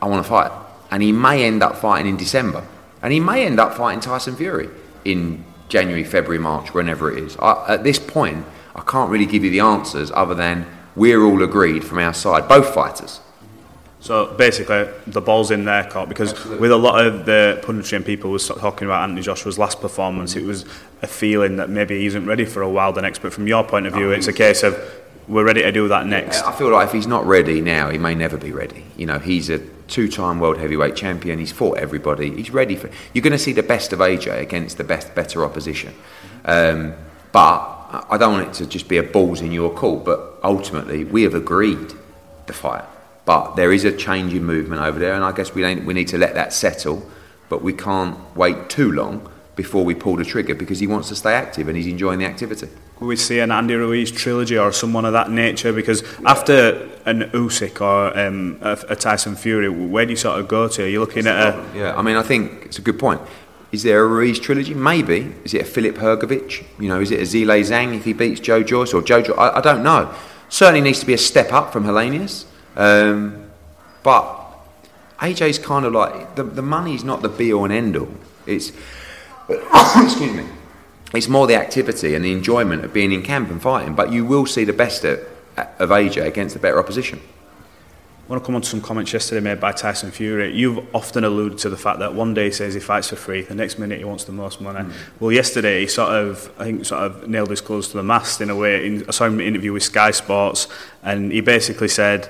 I 0.00 0.06
want 0.06 0.24
to 0.24 0.28
fight. 0.28 0.52
And 0.90 1.02
he 1.02 1.12
may 1.12 1.44
end 1.44 1.62
up 1.62 1.76
fighting 1.76 2.08
in 2.08 2.16
December. 2.16 2.66
And 3.02 3.12
he 3.12 3.20
may 3.20 3.46
end 3.46 3.60
up 3.60 3.74
fighting 3.74 4.00
Tyson 4.00 4.36
Fury 4.36 4.68
in 5.04 5.44
January, 5.68 6.04
February, 6.04 6.38
March, 6.38 6.74
whenever 6.74 7.12
it 7.12 7.22
is. 7.22 7.36
I, 7.36 7.74
at 7.74 7.84
this 7.84 7.98
point, 7.98 8.44
I 8.74 8.80
can't 8.80 9.10
really 9.10 9.26
give 9.26 9.44
you 9.44 9.50
the 9.50 9.60
answers 9.60 10.10
other 10.10 10.34
than 10.34 10.66
we're 10.96 11.22
all 11.22 11.42
agreed 11.42 11.84
from 11.84 11.98
our 11.98 12.14
side, 12.14 12.48
both 12.48 12.74
fighters. 12.74 13.20
So 14.00 14.32
basically, 14.34 14.88
the 15.06 15.20
ball's 15.20 15.50
in 15.50 15.64
their 15.64 15.84
court 15.84 16.08
because 16.08 16.30
Absolutely. 16.30 16.60
with 16.60 16.70
a 16.70 16.76
lot 16.76 17.04
of 17.04 17.26
the 17.26 17.60
punditry 17.64 17.96
and 17.96 18.06
people 18.06 18.30
was 18.30 18.46
talking 18.46 18.86
about 18.86 19.02
Anthony 19.02 19.22
Joshua's 19.22 19.58
last 19.58 19.80
performance, 19.80 20.36
it 20.36 20.44
was 20.44 20.64
a 21.02 21.06
feeling 21.06 21.56
that 21.56 21.68
maybe 21.68 21.98
he 21.98 22.06
isn't 22.06 22.24
ready 22.24 22.44
for 22.44 22.62
a 22.62 22.68
Wilder 22.70 23.02
next. 23.02 23.20
But 23.20 23.32
from 23.32 23.48
your 23.48 23.64
point 23.64 23.86
of 23.86 23.94
view, 23.94 24.10
ah. 24.10 24.14
it's 24.14 24.28
a 24.28 24.32
case 24.32 24.62
of 24.62 24.76
we're 25.28 25.44
ready 25.44 25.62
to 25.62 25.70
do 25.70 25.88
that 25.88 26.06
next. 26.06 26.42
I 26.42 26.52
feel 26.52 26.70
like 26.70 26.88
if 26.88 26.92
he's 26.92 27.06
not 27.06 27.26
ready 27.26 27.60
now, 27.60 27.90
he 27.90 27.98
may 27.98 28.14
never 28.14 28.36
be 28.36 28.50
ready. 28.50 28.84
You 28.96 29.06
know, 29.06 29.18
he's 29.18 29.50
a 29.50 29.58
two-time 29.58 30.40
world 30.40 30.58
heavyweight 30.58 30.96
champion. 30.96 31.38
He's 31.38 31.52
fought 31.52 31.78
everybody. 31.78 32.34
He's 32.34 32.50
ready 32.50 32.76
for. 32.76 32.90
You're 33.12 33.22
going 33.22 33.32
to 33.32 33.38
see 33.38 33.52
the 33.52 33.62
best 33.62 33.92
of 33.92 33.98
AJ 33.98 34.40
against 34.40 34.78
the 34.78 34.84
best, 34.84 35.14
better 35.14 35.44
opposition. 35.44 35.94
Um, 36.44 36.94
but 37.32 37.58
I 38.08 38.16
don't 38.16 38.32
want 38.32 38.48
it 38.48 38.54
to 38.54 38.66
just 38.66 38.88
be 38.88 38.96
a 38.96 39.02
balls 39.02 39.42
in 39.42 39.52
your 39.52 39.72
court. 39.72 40.04
But 40.04 40.38
ultimately, 40.42 41.04
we 41.04 41.22
have 41.24 41.34
agreed 41.34 41.92
the 42.46 42.54
fight. 42.54 42.84
But 43.26 43.56
there 43.56 43.70
is 43.70 43.84
a 43.84 43.92
change 43.94 44.32
in 44.32 44.44
movement 44.44 44.80
over 44.80 44.98
there, 44.98 45.14
and 45.14 45.22
I 45.22 45.32
guess 45.32 45.54
we 45.54 45.62
we 45.80 45.92
need 45.92 46.08
to 46.08 46.18
let 46.18 46.34
that 46.34 46.54
settle. 46.54 47.06
But 47.50 47.62
we 47.62 47.74
can't 47.74 48.16
wait 48.34 48.70
too 48.70 48.92
long 48.92 49.30
before 49.58 49.84
we 49.84 49.92
pull 49.92 50.14
the 50.14 50.24
trigger 50.24 50.54
because 50.54 50.78
he 50.78 50.86
wants 50.86 51.08
to 51.08 51.16
stay 51.16 51.34
active 51.34 51.66
and 51.66 51.76
he's 51.76 51.88
enjoying 51.88 52.20
the 52.20 52.24
activity. 52.24 52.68
Could 52.96 53.06
we 53.06 53.16
see 53.16 53.40
an 53.40 53.50
Andy 53.50 53.74
Ruiz 53.74 54.12
trilogy 54.12 54.56
or 54.56 54.70
someone 54.70 55.04
of 55.04 55.12
that 55.14 55.32
nature? 55.32 55.72
Because 55.72 56.04
after 56.24 56.88
an 57.06 57.22
Usyk 57.32 57.80
or 57.80 58.16
um, 58.16 58.58
a, 58.62 58.78
a, 58.90 58.94
Tyson 58.94 59.34
Fury, 59.34 59.68
where 59.68 60.06
do 60.06 60.12
you 60.12 60.16
sort 60.16 60.38
of 60.38 60.46
go 60.46 60.68
to? 60.68 60.84
Are 60.84 60.86
you 60.86 61.00
looking 61.00 61.26
at 61.26 61.36
a... 61.36 61.70
Yeah, 61.74 61.96
I 61.96 62.02
mean, 62.02 62.14
I 62.14 62.22
think 62.22 62.66
it's 62.66 62.78
a 62.78 62.82
good 62.82 63.00
point. 63.00 63.20
Is 63.72 63.82
there 63.82 64.04
a 64.04 64.06
Ruiz 64.06 64.38
trilogy? 64.38 64.74
Maybe. 64.74 65.34
Is 65.42 65.54
it 65.54 65.62
a 65.62 65.64
Filip 65.64 65.96
Hrgovic? 65.96 66.64
You 66.78 66.88
know, 66.88 67.00
is 67.00 67.10
it 67.10 67.18
a 67.18 67.24
Zhilei 67.24 67.62
Zhang 67.62 67.96
if 67.96 68.04
he 68.04 68.12
beats 68.12 68.38
Joe 68.38 68.62
Joyce 68.62 68.94
or 68.94 69.02
Joe 69.02 69.22
Joyce? 69.22 69.36
I, 69.36 69.58
I 69.58 69.60
don't 69.60 69.82
know. 69.82 70.14
Certainly 70.48 70.82
needs 70.82 71.00
to 71.00 71.06
be 71.06 71.14
a 71.14 71.18
step 71.18 71.52
up 71.52 71.72
from 71.72 71.82
Helenius. 71.82 72.44
Um, 72.76 73.50
but 74.04 74.24
AJ's 75.18 75.58
kind 75.58 75.84
of 75.84 75.94
like, 75.94 76.36
the, 76.36 76.44
the 76.44 76.62
money's 76.62 77.02
not 77.02 77.22
the 77.22 77.28
be 77.28 77.52
all 77.52 77.64
and 77.64 77.72
end 77.72 77.96
all. 77.96 78.14
It's 78.46 78.70
but, 79.48 79.60
excuse 80.04 80.32
me. 80.32 80.44
It's 81.14 81.28
more 81.28 81.46
the 81.46 81.56
activity 81.56 82.14
and 82.14 82.24
the 82.24 82.32
enjoyment 82.32 82.84
of 82.84 82.92
being 82.92 83.12
in 83.12 83.22
camp 83.22 83.50
and 83.50 83.60
fighting. 83.60 83.94
But 83.94 84.12
you 84.12 84.24
will 84.24 84.46
see 84.46 84.64
the 84.64 84.74
best 84.74 85.04
of, 85.04 85.20
of 85.56 85.88
AJ 85.88 86.26
against 86.26 86.54
the 86.54 86.60
better 86.60 86.78
opposition. 86.78 87.20
I 88.28 88.32
want 88.32 88.42
to 88.42 88.46
come 88.46 88.56
on 88.56 88.60
to 88.60 88.68
some 88.68 88.82
comments 88.82 89.10
yesterday 89.10 89.40
made 89.40 89.58
by 89.58 89.72
Tyson 89.72 90.10
Fury. 90.10 90.54
You've 90.54 90.94
often 90.94 91.24
alluded 91.24 91.56
to 91.60 91.70
the 91.70 91.78
fact 91.78 92.00
that 92.00 92.12
one 92.12 92.34
day 92.34 92.44
he 92.44 92.50
says 92.50 92.74
he 92.74 92.80
fights 92.80 93.08
for 93.08 93.16
free, 93.16 93.40
the 93.40 93.54
next 93.54 93.78
minute 93.78 94.00
he 94.00 94.04
wants 94.04 94.24
the 94.24 94.32
most 94.32 94.60
money. 94.60 94.80
Mm. 94.80 94.92
Well, 95.18 95.32
yesterday 95.32 95.80
he 95.80 95.86
sort 95.86 96.10
of, 96.10 96.52
I 96.58 96.64
think, 96.64 96.84
sort 96.84 97.04
of 97.04 97.26
nailed 97.26 97.48
his 97.48 97.62
clothes 97.62 97.88
to 97.88 97.96
the 97.96 98.02
mast 98.02 98.42
in 98.42 98.50
a 98.50 98.54
way. 98.54 98.86
In, 98.86 99.08
I 99.08 99.12
saw 99.12 99.24
him 99.24 99.34
in 99.36 99.40
an 99.40 99.46
interview 99.46 99.72
with 99.72 99.82
Sky 99.82 100.10
Sports, 100.10 100.68
and 101.02 101.32
he 101.32 101.40
basically 101.40 101.88
said, 101.88 102.28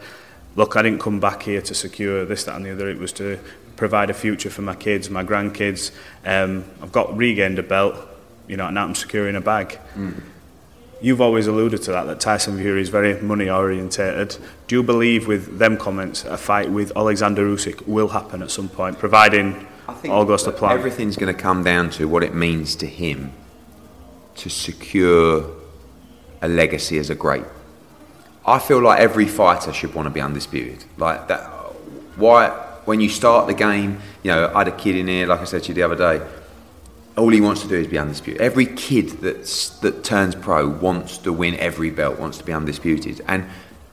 "Look, 0.55 0.77
I 0.77 0.83
didn't 0.83 1.01
come 1.01 1.19
back 1.19 1.43
here 1.43 1.61
to 1.63 1.75
secure 1.75 2.25
this, 2.25 2.45
that, 2.45 2.55
and 2.55 2.65
the 2.65 2.71
other. 2.71 2.89
It 2.89 2.99
was 2.99 3.13
to 3.15 3.41
provide 3.79 4.11
a 4.11 4.15
future 4.15 4.51
for 4.51 4.63
my 4.63 4.75
kids, 4.75 5.09
my 5.09 5.25
grandkids. 5.25 5.93
Um, 6.27 6.65
I've 6.83 6.93
got 6.93 7.17
regained 7.17 7.59
a 7.61 7.63
belt, 7.63 7.95
you 8.49 8.57
know, 8.57 8.67
and 8.67 8.75
now 8.75 8.85
I'm 8.85 8.97
securing 8.97 9.37
a 9.37 9.41
bag. 9.41 9.79
Mm. 9.95 10.21
You've 11.01 11.21
always 11.21 11.47
alluded 11.47 11.83
to 11.83 11.93
that, 11.93 12.05
that 12.09 12.19
Tyson 12.19 12.59
Fury 12.59 12.83
is 12.83 12.89
very 12.89 13.19
money 13.23 13.49
orientated. 13.49 14.37
Do 14.67 14.75
you 14.75 14.83
believe 14.83 15.29
with 15.29 15.61
them 15.61 15.77
comments 15.77 16.25
a 16.25 16.37
fight 16.37 16.71
with 16.71 16.91
Alexander 16.97 17.47
Usyk 17.47 17.87
will 17.87 18.09
happen 18.09 18.43
at 18.43 18.51
some 18.51 18.69
point, 18.69 18.99
providing 18.99 19.65
all 20.09 20.25
goes 20.25 20.43
to 20.43 20.51
plan? 20.51 20.73
Everything's 20.77 21.17
going 21.17 21.33
to 21.33 21.41
come 21.41 21.63
down 21.63 21.91
to 21.91 22.09
what 22.09 22.25
it 22.25 22.35
means 22.35 22.75
to 22.77 22.87
him 22.87 23.33
to 24.35 24.51
secure 24.51 25.49
a 26.43 26.49
legacy 26.49 26.99
as 26.99 27.11
a 27.11 27.15
great. 27.15 27.45
I 28.45 28.59
feel 28.59 28.81
like 28.81 28.99
every 28.99 29.27
fighter 29.27 29.73
should 29.73 29.95
want 29.95 30.07
to 30.07 30.11
be 30.11 30.21
undisputed. 30.21 30.85
Like 30.97 31.29
that. 31.29 31.43
Why? 32.17 32.65
When 32.89 33.01
you 33.03 33.09
start 33.11 33.47
the 33.47 33.53
game, 33.53 34.01
you 34.23 34.31
know, 34.31 34.51
I 34.55 34.61
had 34.61 34.69
a 34.69 34.77
kid 34.77 34.97
in 34.97 35.09
here, 35.09 35.27
like 35.27 35.41
I 35.41 35.45
said 35.45 35.63
to 35.65 35.69
you 35.69 35.75
the 35.75 35.83
other 35.83 35.95
day, 35.95 36.27
all 37.19 37.29
he 37.29 37.39
wants 37.39 37.61
to 37.61 37.69
do 37.69 37.75
is 37.75 37.87
be 37.87 37.99
undisputed. 37.99 38.41
Every 38.41 38.65
kid 38.65 39.11
that's, 39.21 39.69
that 39.81 40.03
turns 40.05 40.35
pro 40.35 40.67
wants 40.67 41.19
to 41.19 41.31
win 41.31 41.55
every 41.57 41.91
belt, 41.91 42.19
wants 42.19 42.39
to 42.39 42.45
be 42.45 42.53
undisputed. 42.55 43.21
And 43.29 43.45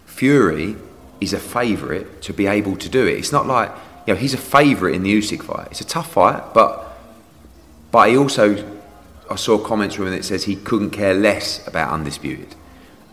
Fury 0.06 0.78
is 1.20 1.34
a 1.34 1.40
favourite 1.40 2.22
to 2.22 2.32
be 2.32 2.48
able 2.48 2.78
to 2.78 2.88
do 2.88 3.06
it. 3.06 3.18
It's 3.18 3.34
not 3.34 3.48
like, 3.48 3.70
you 4.08 4.14
know, 4.14 4.18
he's 4.18 4.34
a 4.34 4.38
favourite 4.38 4.96
in 4.96 5.04
the 5.04 5.14
Usyk 5.14 5.44
fight. 5.44 5.68
It's 5.72 5.82
a 5.82 5.86
tough 5.86 6.14
fight, 6.14 6.54
but, 6.54 6.98
but 7.92 8.10
he 8.10 8.16
also, 8.16 8.66
I 9.30 9.36
saw 9.36 9.58
comments 9.58 9.96
from 9.96 10.08
him 10.08 10.14
that 10.14 10.24
says 10.24 10.46
he 10.46 10.56
couldn't 10.56 10.92
care 10.92 11.14
less 11.14 11.68
about 11.68 11.92
undisputed. 11.92 12.56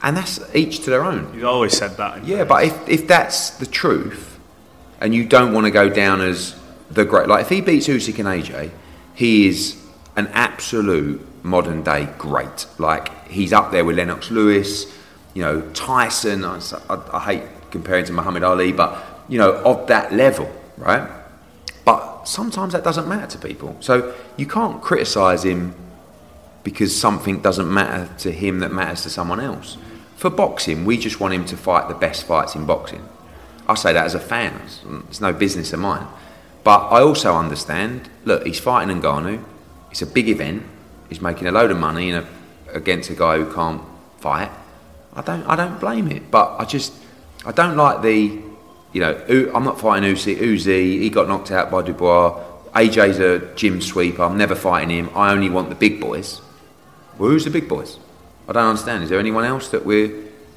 and 0.03 0.17
that's 0.17 0.41
each 0.55 0.85
to 0.85 0.91
their 0.91 1.05
own. 1.05 1.33
You've 1.35 1.45
always 1.45 1.77
said 1.77 1.97
that. 1.97 2.25
Yeah, 2.25 2.45
but 2.45 2.65
if, 2.65 2.89
if 2.89 3.09
that's 3.09 3.51
the 3.51 3.67
truth, 3.67 4.32
and 5.03 5.13
you 5.13 5.25
don't 5.25 5.53
want 5.53 5.67
to 5.67 5.71
go 5.71 5.89
down 5.89 6.21
as 6.21 6.55
the 6.89 7.05
great, 7.05 7.27
like 7.27 7.43
if 7.43 7.49
he 7.49 7.61
beats 7.61 7.89
Usyk 7.89 8.21
and 8.21 8.29
AJ, 8.29 8.71
he 9.15 9.49
is 9.49 9.77
an 10.17 10.29
absolute 10.29 11.21
modern 11.45 11.83
day 11.83 12.09
great. 12.19 12.67
Like 12.79 13.29
he's 13.29 13.53
up 13.53 13.73
there 13.73 13.85
with 13.85 13.97
Lennox 13.97 14.31
Lewis, 14.31 14.87
you 15.35 15.43
know 15.43 15.61
Tyson. 15.73 16.45
I, 16.45 16.61
I, 16.89 17.17
I 17.17 17.21
hate 17.21 17.43
comparing 17.73 18.05
to 18.05 18.13
Muhammad 18.13 18.45
Ali, 18.45 18.71
but 18.71 19.05
you 19.29 19.39
know 19.39 19.55
of 19.65 19.89
that 19.89 20.13
level, 20.13 20.51
right? 20.77 21.11
But 21.85 22.25
sometimes 22.29 22.73
that 22.73 22.85
doesn't 22.85 23.09
matter 23.09 23.27
to 23.27 23.39
people. 23.39 23.77
So 23.81 24.15
you 24.37 24.47
can't 24.47 24.81
criticise 24.81 25.45
him 25.45 25.75
because 26.63 26.97
something 26.97 27.41
doesn't 27.41 27.73
matter 27.73 28.09
to 28.19 28.31
him 28.31 28.61
that 28.61 28.71
matters 28.71 29.03
to 29.03 29.11
someone 29.11 29.41
else. 29.41 29.77
For 30.15 30.31
boxing, 30.31 30.85
we 30.85 30.97
just 30.97 31.19
want 31.19 31.35
him 31.35 31.45
to 31.47 31.57
fight 31.57 31.89
the 31.89 31.95
best 31.95 32.25
fights 32.25 32.55
in 32.55 32.67
boxing. 32.67 33.09
I 33.73 33.75
say 33.75 33.93
that 33.95 34.05
as 34.05 34.15
a 34.15 34.21
fan, 34.21 34.61
it's, 34.65 34.79
mm, 34.81 35.07
it's 35.09 35.21
no 35.21 35.33
business 35.33 35.73
of 35.73 35.81
mine. 35.81 36.07
But 36.63 36.89
I 36.89 37.01
also 37.01 37.35
understand 37.35 38.09
look, 38.25 38.47
he's 38.47 38.61
fighting 38.61 39.01
Ngannou, 39.01 39.43
it's 39.91 40.03
a 40.03 40.07
big 40.07 40.29
event, 40.29 40.63
he's 41.09 41.21
making 41.21 41.47
a 41.47 41.53
load 41.53 41.71
of 41.71 41.79
money 41.79 42.11
a, 42.13 42.27
against 42.73 43.11
a 43.11 43.15
guy 43.15 43.39
who 43.39 43.53
can't 43.53 43.83
fight. 44.19 44.51
I 45.15 45.23
don't, 45.23 45.45
I 45.45 45.57
don't 45.57 45.81
blame 45.81 46.11
it, 46.11 46.31
but 46.31 46.57
I 46.59 46.65
just, 46.65 46.93
I 47.45 47.53
don't 47.53 47.77
like 47.77 48.03
the, 48.03 48.41
you 48.93 49.01
know, 49.01 49.51
I'm 49.55 49.65
not 49.65 49.81
fighting 49.81 50.15
Uzi, 50.15 50.37
Uzi, 50.37 51.01
he 51.01 51.11
got 51.11 51.29
knocked 51.29 51.51
out 51.51 51.71
by 51.71 51.83
Dubois, 51.83 52.43
AJ's 52.75 53.19
a 53.19 53.55
gym 53.55 53.81
sweeper, 53.81 54.23
I'm 54.23 54.39
never 54.39 54.55
fighting 54.55 54.91
him, 54.91 55.11
I 55.15 55.33
only 55.33 55.51
want 55.51 55.71
the 55.71 55.75
big 55.75 56.01
boys. 56.01 56.41
Well, 57.19 57.31
who's 57.31 57.45
the 57.45 57.51
big 57.51 57.69
boys? 57.69 57.99
I 58.49 58.53
don't 58.53 58.67
understand. 58.67 59.05
Is 59.05 59.11
there 59.11 59.21
anyone 59.21 59.45
else 59.45 59.69
that 59.69 59.85
we're, 59.85 60.11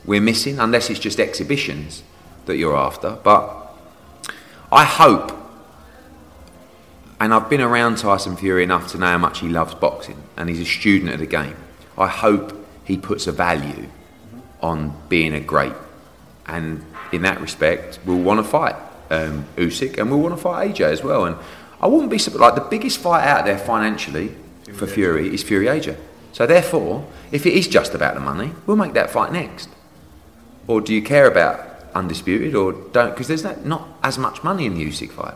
we're 0.05 0.22
missing? 0.22 0.60
Unless 0.60 0.89
it's 0.89 1.00
just 1.00 1.19
exhibitions 1.19 2.03
that 2.46 2.58
you're 2.58 2.75
after. 2.75 3.18
But 3.24 3.74
I 4.72 4.84
hope, 4.84 5.32
and 7.20 7.34
I've 7.34 7.50
been 7.50 7.62
around 7.62 7.98
Tyson 7.98 8.36
Fury 8.36 8.64
enough 8.64 8.92
to 8.92 8.98
know 8.98 9.08
how 9.08 9.18
much 9.18 9.40
he 9.40 9.50
loves 9.50 9.74
boxing, 9.75 10.22
and 10.38 10.50
he's 10.50 10.60
a 10.60 10.66
student 10.66 11.14
of 11.14 11.20
the 11.20 11.25
game. 11.25 11.56
I 11.98 12.08
hope 12.08 12.66
he 12.84 12.98
puts 12.98 13.28
a 13.28 13.32
value 13.32 13.90
on 14.62 14.94
being 15.10 15.34
a 15.34 15.40
great. 15.40 15.74
And 16.46 16.86
in 17.12 17.24
that 17.24 17.42
respect, 17.42 18.00
we'll 18.06 18.22
want 18.22 18.40
to 18.40 18.44
fight 18.44 18.75
um, 19.10 19.46
Usyk 19.56 19.98
and 19.98 20.10
we'll 20.10 20.20
want 20.20 20.36
to 20.36 20.42
fight 20.42 20.74
AJ 20.74 20.82
as 20.92 21.04
well. 21.04 21.25
And 21.25 21.38
I 21.82 21.88
wouldn't 21.88 22.10
be 22.10 22.18
surprised, 22.18 22.42
like 22.42 22.56
the 22.56 22.70
biggest 22.70 23.00
fight 23.00 23.25
out 23.25 23.46
there 23.46 23.58
financially 23.58 24.36
for 24.74 24.88
Fury 24.88 25.34
is 25.34 25.44
Fury 25.44 25.66
AJ. 25.66 25.98
So 26.34 26.46
therefore, 26.46 27.08
if 27.32 27.46
it 27.46 27.54
is 27.54 27.68
just 27.68 27.94
about 27.94 28.14
the 28.14 28.20
money, 28.20 28.52
we'll 28.66 28.78
make 28.78 28.94
that 28.94 29.10
fight 29.10 29.32
next. 29.32 29.70
Or 30.68 30.82
do 30.82 30.94
you 30.94 31.02
care 31.02 31.28
about 31.28 31.75
undisputed 31.96 32.54
or 32.54 32.74
don't? 32.74 33.12
Because 33.12 33.28
there's 33.28 33.44
not, 33.44 33.66
not 33.66 33.88
as 34.04 34.18
much 34.18 34.44
money 34.44 34.66
in 34.66 34.75
the 34.75 34.86
Usyk 34.86 35.12
fight. 35.12 35.34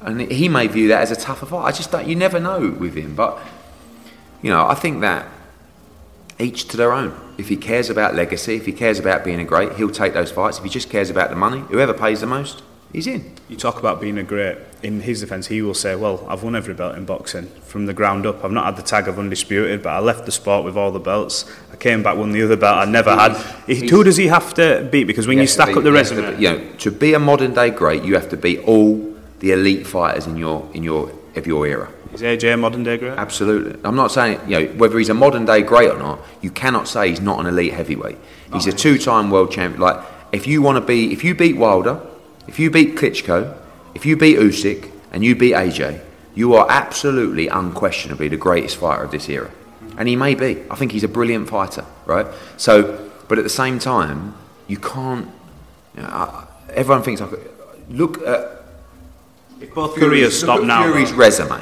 And 0.00 0.20
he 0.20 0.48
may 0.48 0.66
view 0.66 0.88
that 0.88 1.02
as 1.02 1.10
a 1.10 1.16
tougher 1.16 1.46
fight. 1.46 1.64
I 1.64 1.72
just 1.72 1.92
don't, 1.92 2.06
you 2.06 2.16
never 2.16 2.40
know 2.40 2.70
with 2.70 2.94
him. 2.94 3.14
But, 3.14 3.38
you 4.42 4.50
know, 4.50 4.66
I 4.66 4.74
think 4.74 5.00
that 5.00 5.28
each 6.38 6.68
to 6.68 6.76
their 6.76 6.92
own. 6.92 7.14
If 7.38 7.48
he 7.48 7.56
cares 7.56 7.88
about 7.88 8.14
legacy, 8.14 8.56
if 8.56 8.66
he 8.66 8.72
cares 8.72 8.98
about 8.98 9.24
being 9.24 9.40
a 9.40 9.44
great, 9.44 9.74
he'll 9.74 9.90
take 9.90 10.12
those 10.12 10.32
fights. 10.32 10.58
If 10.58 10.64
he 10.64 10.70
just 10.70 10.90
cares 10.90 11.08
about 11.08 11.30
the 11.30 11.36
money, 11.36 11.60
whoever 11.60 11.94
pays 11.94 12.20
the 12.20 12.26
most, 12.26 12.62
he's 12.92 13.06
in. 13.06 13.32
You 13.48 13.56
talk 13.56 13.78
about 13.78 14.00
being 14.00 14.18
a 14.18 14.22
great. 14.22 14.58
In 14.82 15.00
his 15.00 15.20
defence, 15.20 15.46
he 15.46 15.62
will 15.62 15.74
say, 15.74 15.94
"Well, 15.94 16.26
I've 16.28 16.42
won 16.42 16.56
every 16.56 16.74
belt 16.74 16.96
in 16.96 17.04
boxing 17.04 17.46
from 17.62 17.86
the 17.86 17.94
ground 17.94 18.26
up. 18.26 18.44
I've 18.44 18.50
not 18.52 18.64
had 18.64 18.76
the 18.76 18.82
tag 18.82 19.08
of 19.08 19.18
undisputed, 19.18 19.82
but 19.82 19.90
I 19.90 20.00
left 20.00 20.26
the 20.26 20.32
sport 20.32 20.64
with 20.64 20.76
all 20.76 20.90
the 20.90 20.98
belts. 20.98 21.44
I 21.72 21.76
came 21.76 22.02
back, 22.02 22.16
won 22.16 22.32
the 22.32 22.42
other 22.42 22.56
belt 22.56 22.76
I 22.78 22.84
never 22.84 23.14
had. 23.14 23.36
He, 23.66 23.88
who 23.88 24.02
does 24.02 24.16
he 24.16 24.26
have 24.26 24.54
to 24.54 24.88
beat? 24.90 25.04
Because 25.04 25.26
when 25.26 25.38
you 25.38 25.46
stack 25.46 25.68
be, 25.68 25.74
up 25.74 25.84
the 25.84 25.90
to 25.90 25.92
resume, 25.92 26.36
be- 26.36 26.42
you 26.42 26.50
know, 26.50 26.72
to 26.78 26.90
be 26.90 27.14
a 27.14 27.18
modern 27.18 27.54
day 27.54 27.70
great, 27.70 28.02
you 28.02 28.14
have 28.14 28.28
to 28.30 28.36
beat 28.36 28.60
all 28.60 29.14
the 29.38 29.52
elite 29.52 29.86
fighters 29.86 30.26
in 30.26 30.36
your 30.36 30.68
in 30.74 30.82
your 30.82 31.10
of 31.36 31.46
your 31.46 31.66
era. 31.66 31.90
is 32.12 32.22
AJ 32.22 32.54
a 32.54 32.56
modern 32.56 32.82
day 32.82 32.98
great? 32.98 33.12
Absolutely. 33.12 33.80
I'm 33.84 33.96
not 33.96 34.10
saying, 34.12 34.40
you 34.46 34.60
know, 34.60 34.66
whether 34.74 34.98
he's 34.98 35.08
a 35.08 35.14
modern 35.14 35.44
day 35.44 35.62
great 35.62 35.90
or 35.90 35.98
not, 35.98 36.20
you 36.40 36.50
cannot 36.50 36.88
say 36.88 37.08
he's 37.08 37.20
not 37.20 37.40
an 37.40 37.46
elite 37.46 37.72
heavyweight. 37.72 38.18
He's 38.52 38.66
a 38.66 38.72
two 38.72 38.98
time 38.98 39.30
world 39.30 39.50
champion. 39.50 39.80
Like, 39.80 40.04
if 40.32 40.46
you 40.46 40.60
want 40.60 40.76
to 40.76 40.80
be, 40.80 41.12
if 41.12 41.24
you 41.24 41.34
beat 41.34 41.56
Wilder, 41.56 42.00
if 42.48 42.58
you 42.58 42.70
beat 42.70 42.96
Klitschko, 42.96 43.56
if 43.94 44.06
you 44.06 44.16
beat 44.16 44.38
Usyk, 44.38 44.90
and 45.12 45.24
you 45.24 45.36
beat 45.36 45.52
AJ, 45.52 46.00
you 46.34 46.54
are 46.54 46.66
absolutely, 46.70 47.48
unquestionably 47.48 48.28
the 48.28 48.36
greatest 48.36 48.76
fighter 48.76 49.02
of 49.02 49.10
this 49.10 49.28
era. 49.28 49.50
And 49.98 50.08
he 50.08 50.16
may 50.16 50.34
be. 50.34 50.62
I 50.70 50.76
think 50.76 50.92
he's 50.92 51.04
a 51.04 51.08
brilliant 51.08 51.48
fighter, 51.50 51.84
right? 52.06 52.26
So, 52.56 53.10
but 53.28 53.36
at 53.38 53.44
the 53.44 53.50
same 53.50 53.78
time, 53.78 54.34
you 54.66 54.78
can't, 54.78 55.28
you 55.94 56.02
know, 56.02 56.08
I- 56.08 56.44
everyone 56.72 57.02
thinks, 57.02 57.20
I 57.20 57.26
could- 57.26 57.50
look 57.90 58.26
at 58.26 58.64
If 59.60 59.74
both 59.74 59.96
look 59.98 60.32
stop 60.32 60.62
now, 60.62 60.82
Fury's 60.84 61.12
resume, 61.12 61.60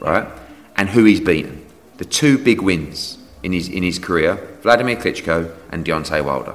right, 0.00 0.28
and 0.76 0.90
who 0.90 1.04
he's 1.04 1.20
beaten. 1.20 1.64
The 1.96 2.04
two 2.04 2.36
big 2.36 2.60
wins 2.60 3.18
in 3.42 3.52
his 3.52 3.68
in 3.68 3.82
his 3.82 3.98
career: 3.98 4.38
Vladimir 4.62 4.96
Klitschko 4.96 5.50
and 5.70 5.84
Deontay 5.84 6.22
Wilder. 6.22 6.54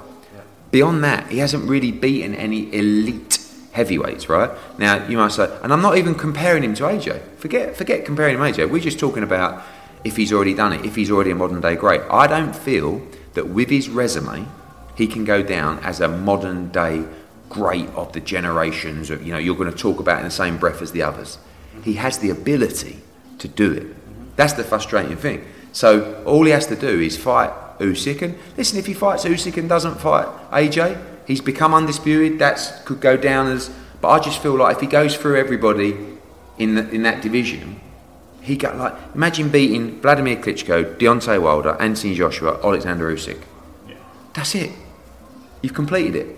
Beyond 0.71 1.03
that, 1.03 1.27
he 1.29 1.39
hasn't 1.39 1.67
really 1.67 1.91
beaten 1.91 2.35
any 2.35 2.73
elite 2.73 3.36
heavyweights, 3.77 4.27
right? 4.27 4.49
Now 4.79 5.07
you 5.07 5.17
might 5.17 5.31
say, 5.31 5.45
and 5.61 5.71
I'm 5.71 5.83
not 5.83 5.97
even 5.97 6.15
comparing 6.15 6.63
him 6.63 6.73
to 6.75 6.83
AJ. 6.83 7.21
Forget 7.37 7.77
forget 7.77 8.05
comparing 8.05 8.35
him 8.35 8.41
to 8.41 8.65
AJ. 8.65 8.71
We're 8.71 8.81
just 8.81 8.99
talking 8.99 9.23
about 9.23 9.63
if 10.03 10.17
he's 10.17 10.33
already 10.33 10.55
done 10.55 10.73
it, 10.73 10.83
if 10.83 10.95
he's 10.95 11.11
already 11.11 11.31
a 11.31 11.35
modern 11.35 11.61
day 11.61 11.75
great. 11.75 12.01
I 12.09 12.25
don't 12.27 12.55
feel 12.55 13.01
that 13.35 13.49
with 13.49 13.69
his 13.69 13.87
resume, 13.87 14.47
he 14.95 15.05
can 15.07 15.25
go 15.25 15.43
down 15.43 15.79
as 15.79 16.01
a 16.01 16.07
modern 16.07 16.69
day 16.69 17.05
great 17.49 17.87
of 17.89 18.11
the 18.13 18.19
generations 18.19 19.09
of 19.11 19.25
you 19.25 19.31
know 19.31 19.39
you're 19.39 19.55
going 19.55 19.71
to 19.71 19.77
talk 19.77 19.99
about 19.99 20.17
in 20.17 20.25
the 20.25 20.37
same 20.43 20.57
breath 20.57 20.81
as 20.81 20.91
the 20.91 21.03
others. 21.03 21.37
He 21.83 21.93
has 21.93 22.17
the 22.17 22.31
ability 22.31 22.97
to 23.37 23.47
do 23.47 23.71
it. 23.71 23.87
That's 24.35 24.53
the 24.53 24.63
frustrating 24.63 25.17
thing. 25.17 25.45
So 25.71 26.23
all 26.25 26.43
he 26.45 26.51
has 26.51 26.65
to 26.67 26.75
do 26.75 26.99
is 26.99 27.15
fight 27.15 27.51
Usyk. 27.77 28.23
And 28.23 28.37
listen, 28.57 28.79
if 28.79 28.87
he 28.87 28.93
fights 28.93 29.23
Usyk 29.25 29.57
and 29.57 29.69
doesn't 29.69 29.99
fight 29.99 30.27
AJ, 30.51 30.97
he's 31.27 31.41
become 31.41 31.73
undisputed. 31.73 32.39
That's 32.39 32.71
could 32.85 33.01
go 33.01 33.17
down 33.17 33.47
as. 33.47 33.69
But 34.01 34.09
I 34.09 34.19
just 34.19 34.41
feel 34.41 34.55
like 34.55 34.77
if 34.77 34.81
he 34.81 34.87
goes 34.87 35.15
through 35.15 35.37
everybody 35.37 35.95
in 36.57 36.75
the, 36.75 36.89
in 36.89 37.03
that 37.03 37.21
division, 37.21 37.79
he 38.41 38.55
got 38.55 38.77
like 38.77 38.93
imagine 39.13 39.49
beating 39.49 40.01
Vladimir 40.01 40.37
Klitschko, 40.37 40.97
Deontay 40.97 41.41
Wilder, 41.41 41.75
Anthony 41.79 42.15
Joshua, 42.15 42.59
Alexander 42.63 43.13
Usyk. 43.13 43.41
Yeah. 43.87 43.95
That's 44.33 44.55
it. 44.55 44.71
You've 45.61 45.73
completed 45.73 46.15
it. 46.15 46.37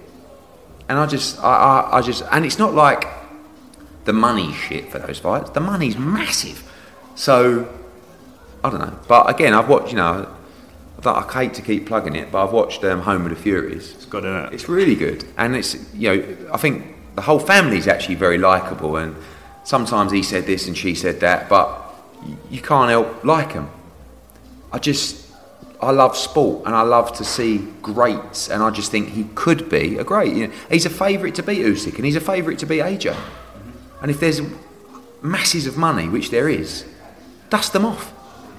And 0.87 0.97
I 0.97 1.05
just, 1.05 1.37
I, 1.39 1.53
I, 1.53 1.97
I 1.99 2.01
just, 2.01 2.23
and 2.31 2.45
it's 2.45 2.57
not 2.57 2.73
like 2.73 3.05
the 4.05 4.13
money 4.13 4.51
shit 4.53 4.91
for 4.91 4.97
those 4.97 5.19
fights. 5.19 5.51
The 5.51 5.59
money's 5.59 5.97
massive. 5.97 6.63
So, 7.13 7.71
I 8.63 8.69
don't 8.71 8.79
know. 8.79 8.97
But 9.07 9.29
again, 9.29 9.53
I've 9.53 9.69
watched, 9.69 9.91
you 9.91 9.97
know, 9.97 10.35
I 10.99 11.01
don't- 11.01 11.15
I 11.17 11.39
hate 11.43 11.53
to 11.53 11.61
keep 11.61 11.85
plugging 11.87 12.15
it, 12.15 12.29
but 12.29 12.43
I've 12.43 12.51
watched 12.51 12.83
um, 12.83 12.99
Home 13.01 13.23
of 13.23 13.29
the 13.29 13.35
Furies. 13.37 13.93
It's 13.95 14.05
good, 14.05 14.25
isn't 14.25 14.45
it? 14.47 14.53
It's 14.53 14.67
really 14.67 14.95
good, 14.95 15.23
and 15.37 15.55
it's 15.55 15.77
you 15.93 16.09
know 16.09 16.23
I 16.51 16.57
think 16.57 16.83
the 17.15 17.21
whole 17.21 17.39
family's 17.39 17.87
actually 17.87 18.15
very 18.15 18.37
likable, 18.37 18.97
and 18.97 19.15
sometimes 19.63 20.11
he 20.11 20.21
said 20.23 20.45
this 20.45 20.67
and 20.67 20.77
she 20.77 20.93
said 20.95 21.21
that, 21.21 21.47
but 21.47 21.69
you 22.51 22.61
can't 22.61 22.89
help 22.89 23.23
like 23.23 23.53
them. 23.53 23.69
I 24.73 24.77
just 24.79 25.25
I 25.81 25.91
love 25.91 26.17
sport 26.17 26.65
and 26.65 26.75
I 26.75 26.81
love 26.81 27.13
to 27.13 27.23
see 27.23 27.59
greats, 27.81 28.49
and 28.49 28.61
I 28.61 28.69
just 28.69 28.91
think 28.91 29.09
he 29.11 29.23
could 29.35 29.69
be 29.69 29.97
a 29.97 30.03
great. 30.03 30.33
You 30.35 30.47
know, 30.47 30.53
he's 30.69 30.85
a 30.85 30.89
favourite 30.89 31.33
to 31.35 31.43
beat 31.43 31.59
Usyk, 31.65 31.95
and 31.95 32.03
he's 32.03 32.17
a 32.17 32.21
favourite 32.21 32.59
to 32.59 32.65
beat 32.65 32.81
AJ. 32.81 33.15
And 34.01 34.11
if 34.11 34.19
there's 34.19 34.41
masses 35.21 35.65
of 35.65 35.77
money, 35.77 36.09
which 36.09 36.29
there 36.29 36.49
is, 36.49 36.83
dust 37.49 37.71
them 37.71 37.85
off 37.85 38.11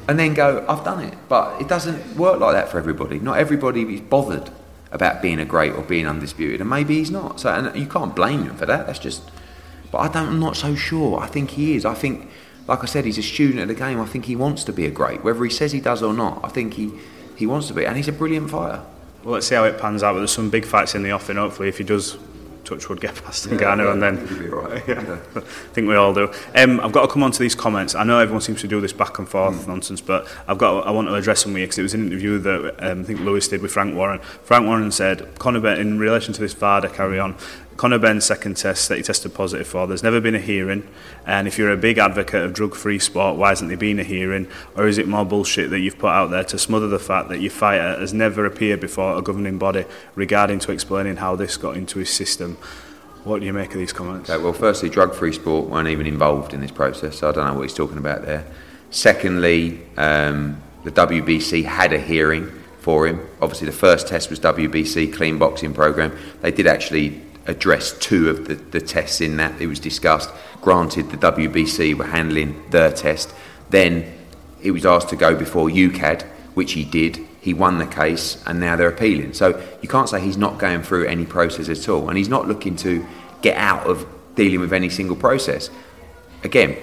and 0.09 0.19
then 0.19 0.35
go, 0.35 0.65
I've 0.69 0.85
done 0.85 1.05
it. 1.05 1.15
But 1.29 1.61
it 1.61 1.69
doesn't 1.69 2.17
work 2.17 2.41
like 2.41 2.55
that 2.55 2.69
for 2.69 2.79
everybody. 2.79 3.19
Not 3.19 3.39
everybody 3.39 3.83
is 3.95 4.01
bothered 4.01 4.51
about 4.93 5.23
being 5.23 5.39
a 5.39 5.45
great 5.45 5.73
or 5.73 5.83
being 5.83 6.07
undisputed, 6.07 6.61
and 6.61 6.69
maybe 6.69 6.97
he's 6.97 7.11
not. 7.11 7.41
So 7.41 7.51
and 7.51 7.77
you 7.79 7.87
can't 7.87 8.15
blame 8.15 8.45
him 8.45 8.57
for 8.57 8.67
that. 8.67 8.87
That's 8.87 8.99
just. 8.99 9.23
But 9.93 9.99
I 9.99 10.09
don't, 10.09 10.29
I'm 10.29 10.41
not 10.41 10.57
so 10.57 10.75
sure. 10.75 11.19
I 11.19 11.27
think 11.27 11.51
he 11.51 11.75
is. 11.75 11.85
I 11.85 11.95
think, 11.95 12.29
like 12.69 12.83
I 12.85 12.87
said, 12.87 13.05
he's 13.05 13.19
a 13.19 13.23
student 13.23 13.61
of 13.61 13.69
the 13.69 13.75
game. 13.75 14.01
I 14.01 14.07
think 14.07 14.27
he 14.27 14.37
wants 14.37 14.63
to 14.65 14.73
be 14.73 14.87
a 14.87 14.91
great, 14.91 15.25
whether 15.25 15.43
he 15.43 15.51
says 15.51 15.73
he 15.73 15.81
does 15.81 16.03
or 16.03 16.15
not. 16.15 16.41
I 16.45 16.49
think 16.49 16.75
he, 16.75 16.93
he 17.37 17.45
wants 17.47 17.67
to 17.69 17.75
be, 17.75 17.85
and 17.85 17.97
he's 17.97 18.07
a 18.07 18.13
brilliant 18.13 18.51
fighter. 18.51 18.83
Well, 19.25 19.35
let's 19.35 19.49
see 19.49 19.57
how 19.57 19.65
it 19.65 19.79
pans 19.79 20.03
out. 20.03 20.13
But 20.13 20.19
there's 20.19 20.33
some 20.33 20.49
big 20.49 20.65
fights 20.65 20.95
in 20.95 21.03
the 21.03 21.11
offing. 21.11 21.37
Hopefully, 21.37 21.69
if 21.69 21.79
he 21.79 21.85
does, 21.85 22.17
Touchwood 22.65 23.01
get 23.01 23.15
past 23.17 23.49
Ngannou, 23.49 23.93
and 23.93 24.03
then 24.03 24.27
He'll 24.27 24.39
be 24.39 24.51
all 24.51 24.63
right. 24.63 24.83
yeah, 24.89 25.19
I 25.35 25.41
think 25.73 25.89
we 25.89 25.97
all 25.97 26.15
do. 26.15 26.33
Um, 26.55 26.81
I've 26.81 26.93
got 26.93 27.03
to 27.03 27.09
come 27.09 27.23
on 27.23 27.33
to 27.33 27.39
these 27.39 27.55
comments. 27.55 27.95
I 27.95 28.05
know 28.05 28.19
everyone 28.19 28.41
seems 28.41 28.61
to 28.61 28.69
do 28.69 28.81
this 28.81 28.93
back 28.93 29.19
and 29.19 29.29
forth 29.29 29.67
nonsense, 29.67 30.01
but 30.01 30.29
I've 30.47 30.59
got. 30.59 30.87
I 30.87 30.91
want 30.91 31.09
to 31.09 31.15
address 31.15 31.43
them 31.43 31.53
with 31.53 31.61
you 31.61 31.67
because 31.67 31.79
it 31.79 31.83
was 31.83 31.95
an 31.95 32.07
interview 32.07 32.39
that 32.39 32.91
um, 32.91 33.01
I 33.01 33.05
think 33.05 33.21
Lewis 33.21 33.49
did 33.49 33.63
with 33.63 33.73
Frank 33.73 33.95
Warren. 33.95 34.21
Frank 34.45 34.67
Warren 34.67 34.91
said, 34.93 35.39
Conor 35.39 35.61
in 35.75 35.99
relation 35.99 36.33
to 36.35 36.41
this 36.41 36.55
VADA 36.55 36.89
carry 36.91 37.19
on. 37.19 37.37
Conor 37.81 37.99
Benn's 37.99 38.27
second 38.27 38.59
test 38.59 38.91
that 38.91 38.99
he 38.99 39.03
tested 39.03 39.33
positive 39.33 39.67
for, 39.67 39.87
there's 39.87 40.03
never 40.03 40.21
been 40.21 40.35
a 40.35 40.39
hearing. 40.39 40.87
And 41.25 41.49
if 41.49 41.57
you're 41.57 41.73
a 41.73 41.79
big 41.79 41.97
advocate 41.97 42.43
of 42.43 42.53
drug-free 42.53 42.99
sport, 42.99 43.39
why 43.39 43.49
hasn't 43.49 43.69
there 43.69 43.79
been 43.79 43.99
a 43.99 44.05
hearing? 44.05 44.49
Or 44.77 44.87
is 44.87 44.99
it 44.99 45.09
more 45.09 45.25
bullshit 45.25 45.71
that 45.71 45.79
you've 45.79 45.97
put 45.97 46.11
out 46.11 46.27
there 46.27 46.45
to 46.45 46.59
smother 46.59 46.89
the 46.89 46.99
fact 46.99 47.31
that 47.31 47.41
your 47.41 47.51
fighter 47.51 47.99
has 47.99 48.13
never 48.13 48.45
appeared 48.45 48.81
before 48.81 49.17
a 49.17 49.23
governing 49.23 49.57
body 49.57 49.87
regarding 50.15 50.59
to 50.59 50.73
explaining 50.73 51.17
how 51.17 51.37
this 51.37 51.57
got 51.57 51.75
into 51.75 52.01
his 52.01 52.11
system? 52.11 52.59
What 53.25 53.41
do 53.41 53.47
you 53.47 53.55
make 53.55 53.73
of 53.73 53.79
these 53.79 53.95
comments? 53.95 54.29
Okay, 54.29 54.45
well, 54.45 54.53
firstly, 54.53 54.91
drug-free 54.91 55.33
sport 55.33 55.71
weren't 55.71 55.89
even 55.89 56.07
involved 56.07 56.53
in 56.53 56.61
this 56.61 56.71
process, 56.71 57.17
so 57.21 57.31
I 57.31 57.33
don't 57.33 57.47
know 57.47 57.55
what 57.55 57.63
he's 57.63 57.73
talking 57.73 57.97
about 57.97 58.27
there. 58.27 58.45
Secondly, 58.91 59.81
um, 59.97 60.63
the 60.85 60.93
WBC 60.93 61.65
had 61.65 61.95
a 61.95 61.99
hearing 61.99 62.47
for 62.81 63.07
him. 63.07 63.27
Obviously, 63.41 63.65
the 63.65 63.73
first 63.73 64.07
test 64.07 64.29
was 64.29 64.39
WBC 64.39 65.15
clean 65.15 65.39
boxing 65.39 65.73
program. 65.73 66.15
They 66.43 66.51
did 66.51 66.67
actually 66.67 67.23
address 67.47 67.97
two 67.99 68.29
of 68.29 68.49
the, 68.49 68.55
the 68.55 68.81
tests 68.81 69.21
in 69.21 69.37
that. 69.39 69.61
It 69.61 69.67
was 69.67 69.81
discussed. 69.81 70.31
Granted, 70.61 71.11
the 71.11 71.17
WBC 71.17 71.95
were 71.95 72.07
handling 72.07 72.63
their 72.71 72.93
test. 72.93 73.35
Then 73.71 74.13
he 74.61 74.71
was 74.71 74.85
asked 74.85 75.09
to 75.11 75.17
go 75.17 75.35
before 75.35 75.69
UKAD, 75.69 76.23
which 76.55 76.73
he 76.73 76.85
did. 76.85 77.19
He 77.41 77.55
won 77.55 77.79
the 77.79 77.87
case, 77.87 78.43
and 78.47 78.61
now 78.61 78.77
they're 78.77 78.91
appealing. 78.91 79.33
So 79.33 79.63
you 79.81 79.89
can't 79.89 80.09
say 80.09 80.21
he's 80.21 80.37
not 80.37 80.59
going 80.59 80.83
through 80.83 81.07
any 81.07 81.25
process 81.25 81.69
at 81.69 81.89
all, 81.89 82.09
and 82.09 82.19
he's 82.19 82.29
not 82.29 82.47
looking 82.47 82.77
to 82.77 83.07
get 83.41 83.57
out 83.57 83.87
of 83.87 84.07
dealing 84.35 84.61
with 84.61 84.73
any 84.73 84.91
single 84.91 85.17
process. 85.17 85.71
Again, 86.45 86.77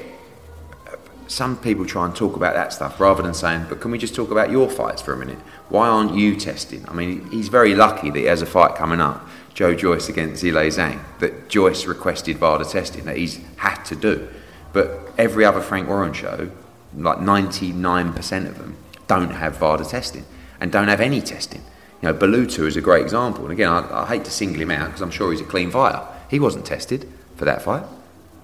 some 1.28 1.58
people 1.58 1.86
try 1.86 2.06
and 2.06 2.16
talk 2.16 2.36
about 2.36 2.56
that 2.56 2.74
stuff 2.74 3.00
rather 3.00 3.22
than 3.22 3.34
saying, 3.34 3.66
but 3.70 3.82
can 3.82 3.92
we 3.92 3.98
just 3.98 4.16
talk 4.16 4.32
about 4.32 4.50
your 4.50 4.70
fights 4.70 5.02
for 5.02 5.14
a 5.14 5.18
minute? 5.18 5.38
Why 5.70 5.88
aren't 5.88 6.16
you 6.16 6.36
testing? 6.36 6.88
I 6.88 6.94
mean, 6.94 7.30
he's 7.30 7.50
very 7.50 7.76
lucky 7.76 8.10
that 8.10 8.18
he 8.18 8.26
has 8.26 8.42
a 8.42 8.46
fight 8.46 8.76
coming 8.76 9.02
up, 9.02 9.28
Joe 9.58 9.74
Joyce 9.74 10.08
against 10.08 10.44
Zhilei 10.44 10.68
Zhang, 10.68 11.00
that 11.18 11.50
Joyce 11.50 11.88
requested 11.88 12.38
VADA 12.38 12.66
testing, 12.66 13.06
that 13.06 13.18
he's 13.18 13.40
had 13.56 13.82
to 13.86 13.96
do. 13.96 14.28
But 14.72 15.12
every 15.18 15.46
other 15.46 15.62
Frank 15.62 15.88
Warren 15.88 16.14
show, 16.14 16.52
like 16.96 17.18
99% 17.18 18.48
of 18.48 18.60
them, 18.60 18.78
don't 19.08 19.32
have 19.32 19.58
VADA 19.58 19.86
testing 19.86 20.26
and 20.62 20.72
don't 20.72 20.90
have 20.90 21.02
any 21.02 21.22
testing. 21.22 21.64
You 22.04 22.10
know, 22.10 22.14
Balutu 22.14 22.68
is 22.68 22.78
a 22.78 22.82
great 22.82 23.02
example. 23.02 23.46
And 23.46 23.52
again, 23.52 23.72
I, 23.72 24.04
I 24.04 24.06
hate 24.06 24.26
to 24.26 24.32
single 24.32 24.62
him 24.62 24.70
out 24.70 24.90
because 24.90 25.02
I'm 25.02 25.10
sure 25.10 25.32
he's 25.32 25.42
a 25.42 25.46
clean 25.46 25.72
fighter. 25.72 26.06
He 26.30 26.40
wasn't 26.40 26.68
tested 26.68 27.12
for 27.36 27.46
that 27.46 27.64
fight, 27.64 27.84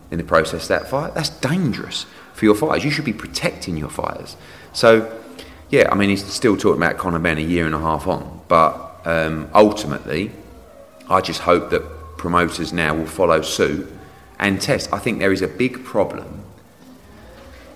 in 0.09 0.17
the 0.17 0.23
process 0.23 0.67
that 0.67 0.89
fight. 0.89 1.13
That's 1.13 1.29
dangerous 1.29 2.07
for 2.33 2.45
your 2.45 2.55
fighters. 2.55 2.83
You 2.83 2.89
should 2.89 3.05
be 3.05 3.13
protecting 3.13 3.77
your 3.77 3.89
fighters. 3.89 4.35
So, 4.73 5.15
yeah, 5.69 5.89
I 5.91 5.95
mean, 5.95 6.09
he's 6.09 6.25
still 6.25 6.57
talking 6.57 6.81
about 6.81 6.97
Conor 6.97 7.19
Benn 7.19 7.37
a 7.37 7.41
year 7.41 7.67
and 7.67 7.75
a 7.75 7.79
half 7.79 8.07
on, 8.07 8.41
but 8.47 8.99
um, 9.05 9.51
ultimately, 9.53 10.31
I 11.09 11.21
just 11.21 11.41
hope 11.41 11.69
that 11.71 11.81
promoters 12.17 12.71
now 12.73 12.95
will 12.95 13.05
follow 13.05 13.41
suit 13.41 13.91
and 14.39 14.61
test. 14.61 14.91
I 14.93 14.99
think 14.99 15.19
there 15.19 15.31
is 15.31 15.41
a 15.41 15.47
big 15.47 15.83
problem. 15.83 16.43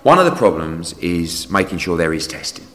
One 0.02 0.18
of 0.18 0.24
the 0.24 0.34
problems 0.34 0.96
is 0.98 1.50
making 1.50 1.78
sure 1.78 1.96
there 1.96 2.14
is 2.14 2.26
testing. 2.26 2.66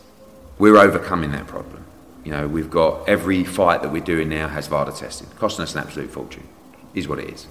We're 0.60 0.78
overcoming 0.78 1.32
that 1.32 1.48
problem. 1.48 1.86
You 2.24 2.32
know, 2.32 2.48
we've 2.48 2.70
got 2.70 3.08
every 3.10 3.44
fight 3.44 3.82
that 3.82 3.92
we're 3.92 4.04
doing 4.04 4.30
now 4.30 4.48
has 4.48 4.68
VADA 4.68 4.94
testing, 4.94 5.28
costing 5.38 5.64
us 5.64 5.74
an 5.74 5.82
absolute 5.82 6.12
fortune, 6.12 6.48
is 6.94 7.08
what 7.08 7.20
it 7.20 7.30
is. 7.34 7.48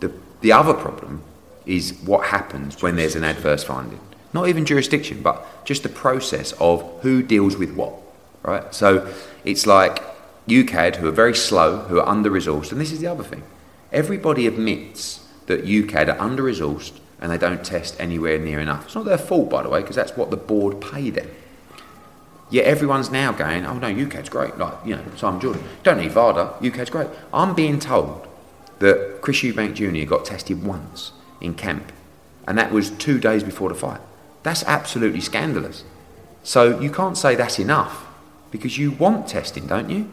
The, 0.00 0.12
the 0.40 0.52
other 0.52 0.74
problem 0.74 1.22
is 1.66 1.98
what 2.04 2.26
happens 2.28 2.82
when 2.82 2.96
there's 2.96 3.16
an 3.16 3.24
adverse 3.24 3.64
finding. 3.64 4.00
Not 4.32 4.48
even 4.48 4.64
jurisdiction, 4.64 5.22
but 5.22 5.64
just 5.64 5.82
the 5.82 5.88
process 5.88 6.52
of 6.60 7.00
who 7.02 7.22
deals 7.22 7.56
with 7.56 7.74
what, 7.74 7.94
right? 8.42 8.74
So 8.74 9.12
it's 9.44 9.66
like 9.66 10.02
UKAD, 10.48 10.96
who 10.96 11.08
are 11.08 11.12
very 11.12 11.34
slow, 11.34 11.78
who 11.82 11.98
are 11.98 12.08
under 12.08 12.30
resourced, 12.30 12.72
and 12.72 12.80
this 12.80 12.92
is 12.92 13.00
the 13.00 13.06
other 13.06 13.24
thing. 13.24 13.42
Everybody 13.92 14.46
admits 14.46 15.26
that 15.46 15.64
UKAD 15.64 16.08
are 16.08 16.20
under 16.20 16.42
resourced 16.42 16.98
and 17.20 17.32
they 17.32 17.38
don't 17.38 17.64
test 17.64 17.96
anywhere 17.98 18.38
near 18.38 18.60
enough. 18.60 18.86
It's 18.86 18.94
not 18.94 19.04
their 19.04 19.18
fault, 19.18 19.48
by 19.48 19.62
the 19.62 19.68
way, 19.68 19.80
because 19.80 19.96
that's 19.96 20.16
what 20.16 20.30
the 20.30 20.36
board 20.36 20.80
pay 20.80 21.10
them. 21.10 21.30
Yet 22.50 22.66
everyone's 22.66 23.10
now 23.10 23.32
going, 23.32 23.64
oh 23.64 23.78
no, 23.78 23.86
UKAD's 23.86 24.28
great. 24.28 24.58
Like, 24.58 24.74
you 24.84 24.96
know, 24.96 25.02
Simon 25.16 25.40
Jordan, 25.40 25.62
don't 25.82 25.98
need 25.98 26.12
VADA, 26.12 26.54
UKAD's 26.60 26.90
great. 26.90 27.08
I'm 27.32 27.54
being 27.54 27.78
told 27.78 28.28
that 28.80 29.20
Chris 29.22 29.38
Eubank 29.38 29.74
Jr. 29.74 30.08
got 30.08 30.24
tested 30.24 30.64
once 30.64 31.12
in 31.40 31.54
camp, 31.54 31.92
and 32.46 32.58
that 32.58 32.70
was 32.70 32.90
two 32.90 33.18
days 33.18 33.42
before 33.42 33.70
the 33.70 33.74
fight. 33.74 34.00
That's 34.42 34.62
absolutely 34.64 35.20
scandalous. 35.20 35.84
So 36.42 36.78
you 36.78 36.90
can't 36.90 37.16
say 37.16 37.34
that's 37.34 37.58
enough 37.58 38.06
because 38.50 38.76
you 38.76 38.90
want 38.90 39.28
testing, 39.28 39.66
don't 39.66 39.88
you? 39.88 40.10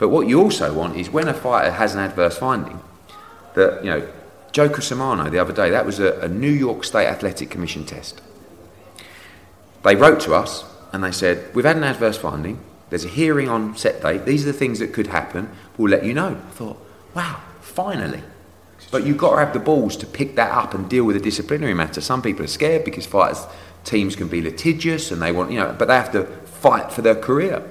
But 0.00 0.08
what 0.08 0.26
you 0.26 0.40
also 0.40 0.72
want 0.72 0.96
is 0.96 1.10
when 1.10 1.28
a 1.28 1.34
fighter 1.34 1.72
has 1.72 1.94
an 1.94 2.00
adverse 2.00 2.38
finding, 2.38 2.80
that, 3.54 3.84
you 3.84 3.90
know, 3.90 4.08
Joe 4.50 4.70
Cusumano 4.70 5.30
the 5.30 5.38
other 5.38 5.52
day, 5.52 5.68
that 5.68 5.84
was 5.84 6.00
a, 6.00 6.18
a 6.20 6.28
New 6.28 6.50
York 6.50 6.84
State 6.84 7.06
Athletic 7.06 7.50
Commission 7.50 7.84
test. 7.84 8.22
They 9.84 9.94
wrote 9.94 10.18
to 10.20 10.34
us 10.34 10.64
and 10.94 11.04
they 11.04 11.12
said, 11.12 11.54
We've 11.54 11.66
had 11.66 11.76
an 11.76 11.84
adverse 11.84 12.16
finding, 12.16 12.58
there's 12.88 13.04
a 13.04 13.08
hearing 13.08 13.50
on 13.50 13.76
set 13.76 14.00
date, 14.00 14.24
these 14.24 14.44
are 14.44 14.52
the 14.52 14.58
things 14.58 14.78
that 14.78 14.94
could 14.94 15.08
happen, 15.08 15.50
we'll 15.76 15.90
let 15.90 16.02
you 16.02 16.14
know. 16.14 16.28
I 16.28 16.50
thought, 16.52 16.78
wow, 17.14 17.42
finally. 17.60 18.22
But 18.90 19.04
you've 19.04 19.18
got 19.18 19.32
to 19.32 19.44
have 19.44 19.52
the 19.52 19.60
balls 19.60 19.98
to 19.98 20.06
pick 20.06 20.34
that 20.36 20.50
up 20.50 20.72
and 20.72 20.88
deal 20.88 21.04
with 21.04 21.16
a 21.16 21.20
disciplinary 21.20 21.74
matter. 21.74 22.00
Some 22.00 22.22
people 22.22 22.42
are 22.42 22.48
scared 22.48 22.86
because 22.86 23.04
fighters 23.04 23.44
teams 23.84 24.16
can 24.16 24.28
be 24.28 24.40
litigious 24.40 25.10
and 25.10 25.20
they 25.20 25.30
want, 25.30 25.52
you 25.52 25.58
know, 25.58 25.76
but 25.78 25.88
they 25.88 25.94
have 25.94 26.12
to 26.12 26.24
fight 26.24 26.90
for 26.90 27.02
their 27.02 27.14
career. 27.14 27.62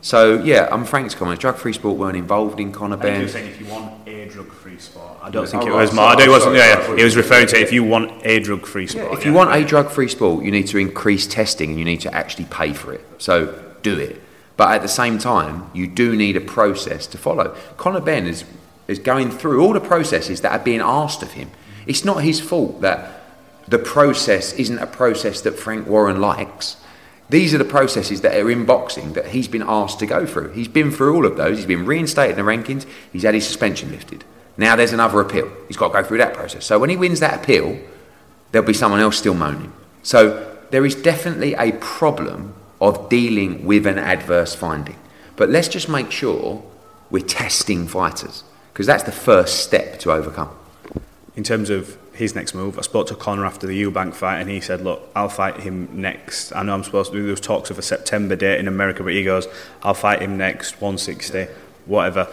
So 0.00 0.42
yeah, 0.42 0.68
I'm 0.70 0.84
Frank's 0.84 1.14
comments. 1.14 1.40
Drug-free 1.40 1.72
sport 1.72 1.96
weren't 1.96 2.16
involved 2.16 2.60
in 2.60 2.72
Conor 2.72 2.96
Benn. 2.96 3.20
You're 3.20 3.28
saying 3.28 3.50
if 3.50 3.60
you 3.60 3.66
want 3.66 4.06
a 4.06 4.28
drug-free 4.28 4.78
sport, 4.78 5.18
I 5.22 5.30
don't 5.30 5.48
think 5.48 5.64
oh, 5.64 5.68
it 5.68 5.72
was. 5.72 5.92
Right, 5.92 6.20
I 6.20 6.28
wasn't. 6.28 6.56
Yeah, 6.56 6.88
yeah. 6.88 6.96
He 6.96 7.04
was 7.04 7.16
referring 7.16 7.48
to 7.48 7.60
if 7.60 7.72
you 7.72 7.82
want 7.82 8.24
a 8.24 8.38
drug-free 8.38 8.86
sport. 8.86 9.12
Yeah, 9.12 9.18
if 9.18 9.24
you 9.24 9.32
want 9.32 9.54
a 9.54 9.64
drug-free 9.64 10.08
sport, 10.08 10.44
you 10.44 10.50
need 10.50 10.66
to 10.68 10.78
increase 10.78 11.26
testing 11.26 11.70
and 11.70 11.78
you 11.78 11.84
need 11.84 12.00
to 12.02 12.14
actually 12.14 12.46
pay 12.46 12.72
for 12.72 12.92
it. 12.92 13.04
So 13.18 13.62
do 13.82 13.98
it. 13.98 14.20
But 14.56 14.74
at 14.74 14.82
the 14.82 14.88
same 14.88 15.18
time, 15.18 15.70
you 15.74 15.86
do 15.86 16.16
need 16.16 16.36
a 16.36 16.40
process 16.40 17.06
to 17.08 17.18
follow. 17.18 17.56
Conor 17.76 18.00
Benn 18.00 18.26
is 18.26 18.44
is 18.88 18.98
going 18.98 19.30
through 19.30 19.60
all 19.60 19.72
the 19.72 19.80
processes 19.80 20.40
that 20.42 20.52
are 20.52 20.62
being 20.62 20.80
asked 20.80 21.22
of 21.22 21.32
him. 21.32 21.50
It's 21.86 22.04
not 22.04 22.22
his 22.22 22.40
fault 22.40 22.80
that 22.82 23.22
the 23.68 23.78
process 23.78 24.52
isn't 24.52 24.78
a 24.78 24.86
process 24.86 25.40
that 25.40 25.58
Frank 25.58 25.88
Warren 25.88 26.20
likes. 26.20 26.76
These 27.28 27.54
are 27.54 27.58
the 27.58 27.64
processes 27.64 28.20
that 28.20 28.36
are 28.36 28.50
in 28.50 28.64
boxing 28.64 29.14
that 29.14 29.28
he's 29.28 29.48
been 29.48 29.64
asked 29.66 29.98
to 29.98 30.06
go 30.06 30.26
through. 30.26 30.52
He's 30.52 30.68
been 30.68 30.92
through 30.92 31.16
all 31.16 31.26
of 31.26 31.36
those. 31.36 31.56
He's 31.56 31.66
been 31.66 31.84
reinstated 31.84 32.38
in 32.38 32.44
the 32.44 32.50
rankings. 32.50 32.86
He's 33.12 33.24
had 33.24 33.34
his 33.34 33.46
suspension 33.46 33.90
lifted. 33.90 34.24
Now 34.56 34.76
there's 34.76 34.92
another 34.92 35.20
appeal. 35.20 35.50
He's 35.66 35.76
got 35.76 35.88
to 35.88 35.94
go 35.94 36.06
through 36.06 36.18
that 36.18 36.34
process. 36.34 36.64
So 36.64 36.78
when 36.78 36.90
he 36.90 36.96
wins 36.96 37.20
that 37.20 37.42
appeal, 37.42 37.78
there'll 38.52 38.66
be 38.66 38.72
someone 38.72 39.00
else 39.00 39.18
still 39.18 39.34
moaning. 39.34 39.72
So 40.02 40.56
there 40.70 40.86
is 40.86 40.94
definitely 40.94 41.54
a 41.54 41.72
problem 41.72 42.54
of 42.80 43.08
dealing 43.08 43.64
with 43.66 43.86
an 43.86 43.98
adverse 43.98 44.54
finding. 44.54 44.96
But 45.34 45.48
let's 45.48 45.68
just 45.68 45.88
make 45.88 46.10
sure 46.10 46.62
we're 47.10 47.24
testing 47.24 47.86
fighters 47.86 48.44
because 48.72 48.86
that's 48.86 49.04
the 49.04 49.12
first 49.12 49.64
step 49.64 49.98
to 50.00 50.12
overcome. 50.12 50.50
In 51.34 51.44
terms 51.44 51.70
of 51.70 51.98
his 52.16 52.34
next 52.34 52.54
move, 52.54 52.78
I 52.78 52.82
spoke 52.82 53.06
to 53.08 53.14
Conor 53.14 53.44
after 53.44 53.66
the 53.66 53.82
Eubank 53.82 54.14
fight 54.14 54.40
and 54.40 54.50
he 54.50 54.60
said, 54.60 54.80
Look, 54.80 55.08
I'll 55.14 55.28
fight 55.28 55.60
him 55.60 55.88
next. 55.92 56.52
I 56.52 56.62
know 56.62 56.74
I'm 56.74 56.84
supposed 56.84 57.12
to 57.12 57.18
do 57.18 57.26
those 57.26 57.40
talks 57.40 57.70
of 57.70 57.78
a 57.78 57.82
September 57.82 58.36
date 58.36 58.58
in 58.58 58.68
America, 58.68 59.02
but 59.02 59.12
he 59.12 59.22
goes, 59.22 59.46
I'll 59.82 59.94
fight 59.94 60.22
him 60.22 60.36
next, 60.36 60.80
160, 60.80 61.46
whatever. 61.84 62.32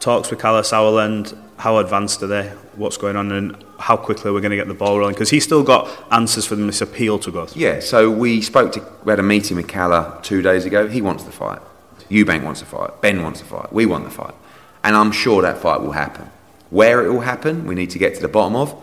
Talks 0.00 0.30
with 0.30 0.40
Kalle 0.40 0.62
Sauerland, 0.62 1.36
how 1.58 1.76
advanced 1.76 2.22
are 2.22 2.26
they? 2.26 2.48
What's 2.76 2.96
going 2.96 3.16
on 3.16 3.30
and 3.32 3.64
how 3.78 3.98
quickly 3.98 4.30
are 4.30 4.32
we're 4.32 4.40
going 4.40 4.52
to 4.52 4.56
get 4.56 4.66
the 4.66 4.74
ball 4.74 4.98
rolling? 4.98 5.14
Because 5.14 5.28
he's 5.28 5.44
still 5.44 5.62
got 5.62 5.88
answers 6.10 6.46
for 6.46 6.56
this 6.56 6.80
appeal 6.80 7.18
to 7.18 7.30
go 7.30 7.44
through. 7.44 7.60
Yeah, 7.60 7.80
so 7.80 8.10
we 8.10 8.40
spoke 8.40 8.72
to, 8.72 8.86
we 9.04 9.10
had 9.10 9.18
a 9.18 9.22
meeting 9.22 9.58
with 9.58 9.68
Kalle 9.68 10.18
two 10.22 10.40
days 10.40 10.64
ago. 10.64 10.88
He 10.88 11.02
wants 11.02 11.24
the 11.24 11.32
fight. 11.32 11.60
Eubank 12.08 12.44
wants 12.44 12.60
to 12.60 12.66
fight. 12.66 13.00
Benn 13.02 13.22
wants 13.22 13.40
to 13.40 13.46
fight. 13.46 13.72
We 13.72 13.84
want 13.84 14.04
the 14.04 14.10
fight. 14.10 14.34
And 14.82 14.96
I'm 14.96 15.12
sure 15.12 15.42
that 15.42 15.58
fight 15.58 15.82
will 15.82 15.92
happen. 15.92 16.30
Where 16.70 17.04
it 17.04 17.10
will 17.10 17.20
happen, 17.20 17.66
we 17.66 17.74
need 17.74 17.90
to 17.90 17.98
get 17.98 18.14
to 18.14 18.22
the 18.22 18.28
bottom 18.28 18.56
of. 18.56 18.74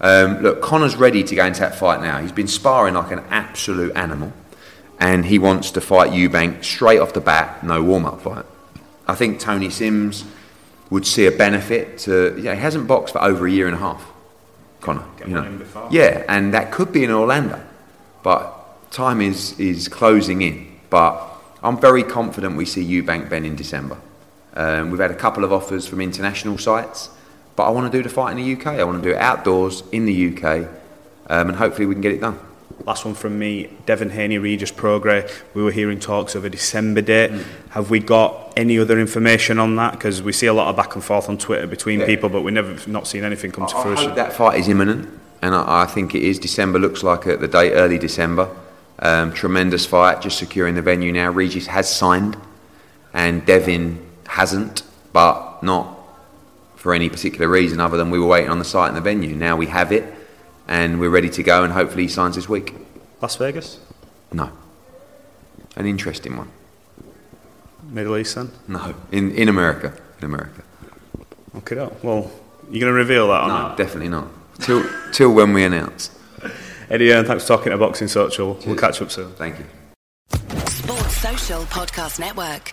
Um, 0.00 0.42
look, 0.42 0.60
Conor's 0.60 0.96
ready 0.96 1.24
to 1.24 1.34
go 1.34 1.46
into 1.46 1.60
that 1.60 1.78
fight 1.78 2.02
now. 2.02 2.20
He's 2.20 2.32
been 2.32 2.48
sparring 2.48 2.94
like 2.94 3.10
an 3.10 3.20
absolute 3.30 3.96
animal, 3.96 4.32
and 4.98 5.24
he 5.24 5.38
wants 5.38 5.70
to 5.72 5.80
fight 5.80 6.10
Eubank 6.10 6.62
straight 6.62 6.98
off 6.98 7.14
the 7.14 7.20
bat, 7.20 7.64
no 7.64 7.82
warm 7.82 8.04
up 8.04 8.20
fight. 8.20 8.44
I 9.06 9.14
think 9.14 9.40
Tony 9.40 9.70
Sims 9.70 10.24
would 10.90 11.06
see 11.06 11.26
a 11.26 11.30
benefit 11.30 11.98
to. 12.00 12.38
Yeah, 12.38 12.54
he 12.54 12.60
hasn't 12.60 12.86
boxed 12.86 13.14
for 13.14 13.22
over 13.22 13.46
a 13.46 13.50
year 13.50 13.66
and 13.66 13.74
a 13.74 13.78
half, 13.78 14.04
Connor. 14.80 15.04
Get 15.16 15.28
you 15.28 15.34
know. 15.34 15.88
Yeah, 15.90 16.24
and 16.28 16.52
that 16.52 16.70
could 16.70 16.92
be 16.92 17.04
in 17.04 17.10
Orlando, 17.10 17.64
but 18.22 18.90
time 18.90 19.20
is 19.20 19.58
is 19.58 19.88
closing 19.88 20.42
in. 20.42 20.78
But 20.90 21.20
I'm 21.62 21.80
very 21.80 22.02
confident 22.02 22.56
we 22.56 22.66
see 22.66 22.84
Eubank 22.84 23.30
Benn 23.30 23.44
in 23.44 23.56
December. 23.56 23.98
Um, 24.54 24.90
we've 24.90 25.00
had 25.00 25.10
a 25.10 25.16
couple 25.16 25.44
of 25.44 25.52
offers 25.52 25.86
from 25.86 26.00
international 26.00 26.58
sites, 26.58 27.10
but 27.56 27.64
I 27.64 27.70
want 27.70 27.90
to 27.90 27.98
do 27.98 28.02
the 28.02 28.08
fight 28.08 28.36
in 28.36 28.44
the 28.44 28.52
UK. 28.54 28.78
I 28.78 28.84
want 28.84 29.02
to 29.02 29.08
do 29.08 29.14
it 29.14 29.18
outdoors 29.20 29.82
in 29.92 30.06
the 30.06 30.28
UK, 30.36 30.68
um, 31.28 31.48
and 31.48 31.56
hopefully 31.56 31.86
we 31.86 31.94
can 31.94 32.02
get 32.02 32.12
it 32.12 32.20
done. 32.20 32.38
Last 32.86 33.04
one 33.04 33.14
from 33.14 33.38
me, 33.38 33.70
Devin 33.86 34.10
Haney, 34.10 34.38
Regis 34.38 34.72
Prograis. 34.72 35.30
We 35.54 35.62
were 35.62 35.70
hearing 35.70 36.00
talks 36.00 36.34
of 36.34 36.44
a 36.44 36.50
December 36.50 37.00
date. 37.00 37.30
Mm. 37.30 37.44
Have 37.70 37.88
we 37.90 38.00
got 38.00 38.52
any 38.56 38.78
other 38.78 38.98
information 38.98 39.58
on 39.58 39.76
that? 39.76 39.92
Because 39.92 40.22
we 40.22 40.32
see 40.32 40.46
a 40.46 40.52
lot 40.52 40.68
of 40.68 40.76
back 40.76 40.94
and 40.94 41.02
forth 41.02 41.28
on 41.28 41.38
Twitter 41.38 41.66
between 41.66 42.00
Yeah. 42.00 42.06
people, 42.06 42.28
but 42.28 42.42
we've 42.42 42.52
never 42.54 42.76
not 42.90 43.06
seen 43.06 43.22
anything 43.24 43.52
come 43.52 43.66
to 43.66 43.76
I 43.76 43.82
fruition. 43.82 44.06
hope 44.08 44.16
that 44.16 44.32
fight 44.32 44.58
is 44.58 44.68
imminent, 44.68 45.08
and 45.40 45.54
I, 45.54 45.82
I 45.82 45.86
think 45.86 46.14
it 46.14 46.22
is. 46.22 46.38
December 46.38 46.78
looks 46.78 47.02
like 47.02 47.24
the 47.24 47.48
date, 47.48 47.72
early 47.72 47.98
December. 47.98 48.48
Um, 48.98 49.32
tremendous 49.32 49.86
fight, 49.86 50.20
just 50.20 50.38
securing 50.38 50.74
the 50.74 50.82
venue 50.82 51.12
now. 51.12 51.30
Regis 51.30 51.66
has 51.68 51.88
signed, 51.88 52.36
and 53.12 53.44
Devin 53.46 54.03
hasn't, 54.34 54.82
but 55.12 55.62
not 55.62 55.96
for 56.76 56.92
any 56.94 57.08
particular 57.08 57.48
reason 57.48 57.80
other 57.80 57.96
than 57.96 58.10
we 58.10 58.18
were 58.18 58.26
waiting 58.26 58.50
on 58.50 58.58
the 58.58 58.64
site 58.64 58.88
and 58.88 58.96
the 58.96 59.00
venue. 59.00 59.34
Now 59.34 59.56
we 59.56 59.66
have 59.66 59.90
it, 59.92 60.04
and 60.68 60.98
we're 61.00 61.10
ready 61.10 61.30
to 61.30 61.42
go, 61.42 61.64
and 61.64 61.72
hopefully 61.72 62.02
he 62.02 62.08
signs 62.08 62.34
this 62.36 62.48
week. 62.48 62.74
Las 63.22 63.36
Vegas, 63.36 63.78
No. 64.32 64.50
An 65.76 65.86
interesting 65.86 66.36
one. 66.36 66.50
Middle 67.88 68.16
East, 68.16 68.34
then. 68.34 68.50
No. 68.68 68.94
In, 69.12 69.30
in 69.32 69.48
America. 69.48 69.92
In 70.18 70.24
America. 70.26 70.62
Okay, 71.58 71.74
no. 71.76 71.92
well, 72.02 72.30
you're 72.70 72.80
going 72.80 72.92
to 72.92 72.98
reveal 73.04 73.28
that 73.28 73.42
or 73.44 73.48
No, 73.48 73.54
not? 73.54 73.76
definitely 73.76 74.08
not. 74.08 74.28
Till, 74.60 74.84
till 75.12 75.32
when 75.32 75.52
we 75.52 75.64
announce. 75.64 76.10
Eddie, 76.90 77.12
uh, 77.12 77.24
thanks 77.24 77.44
for 77.44 77.56
talking 77.56 77.70
to 77.72 77.78
Boxing 77.78 78.08
Social. 78.08 78.58
We'll 78.66 78.76
catch 78.76 79.00
up 79.02 79.10
soon. 79.10 79.32
Thank 79.32 79.58
you. 79.58 79.64
Sports 80.66 81.16
Social 81.16 81.62
Podcast 81.64 82.18
Network. 82.20 82.72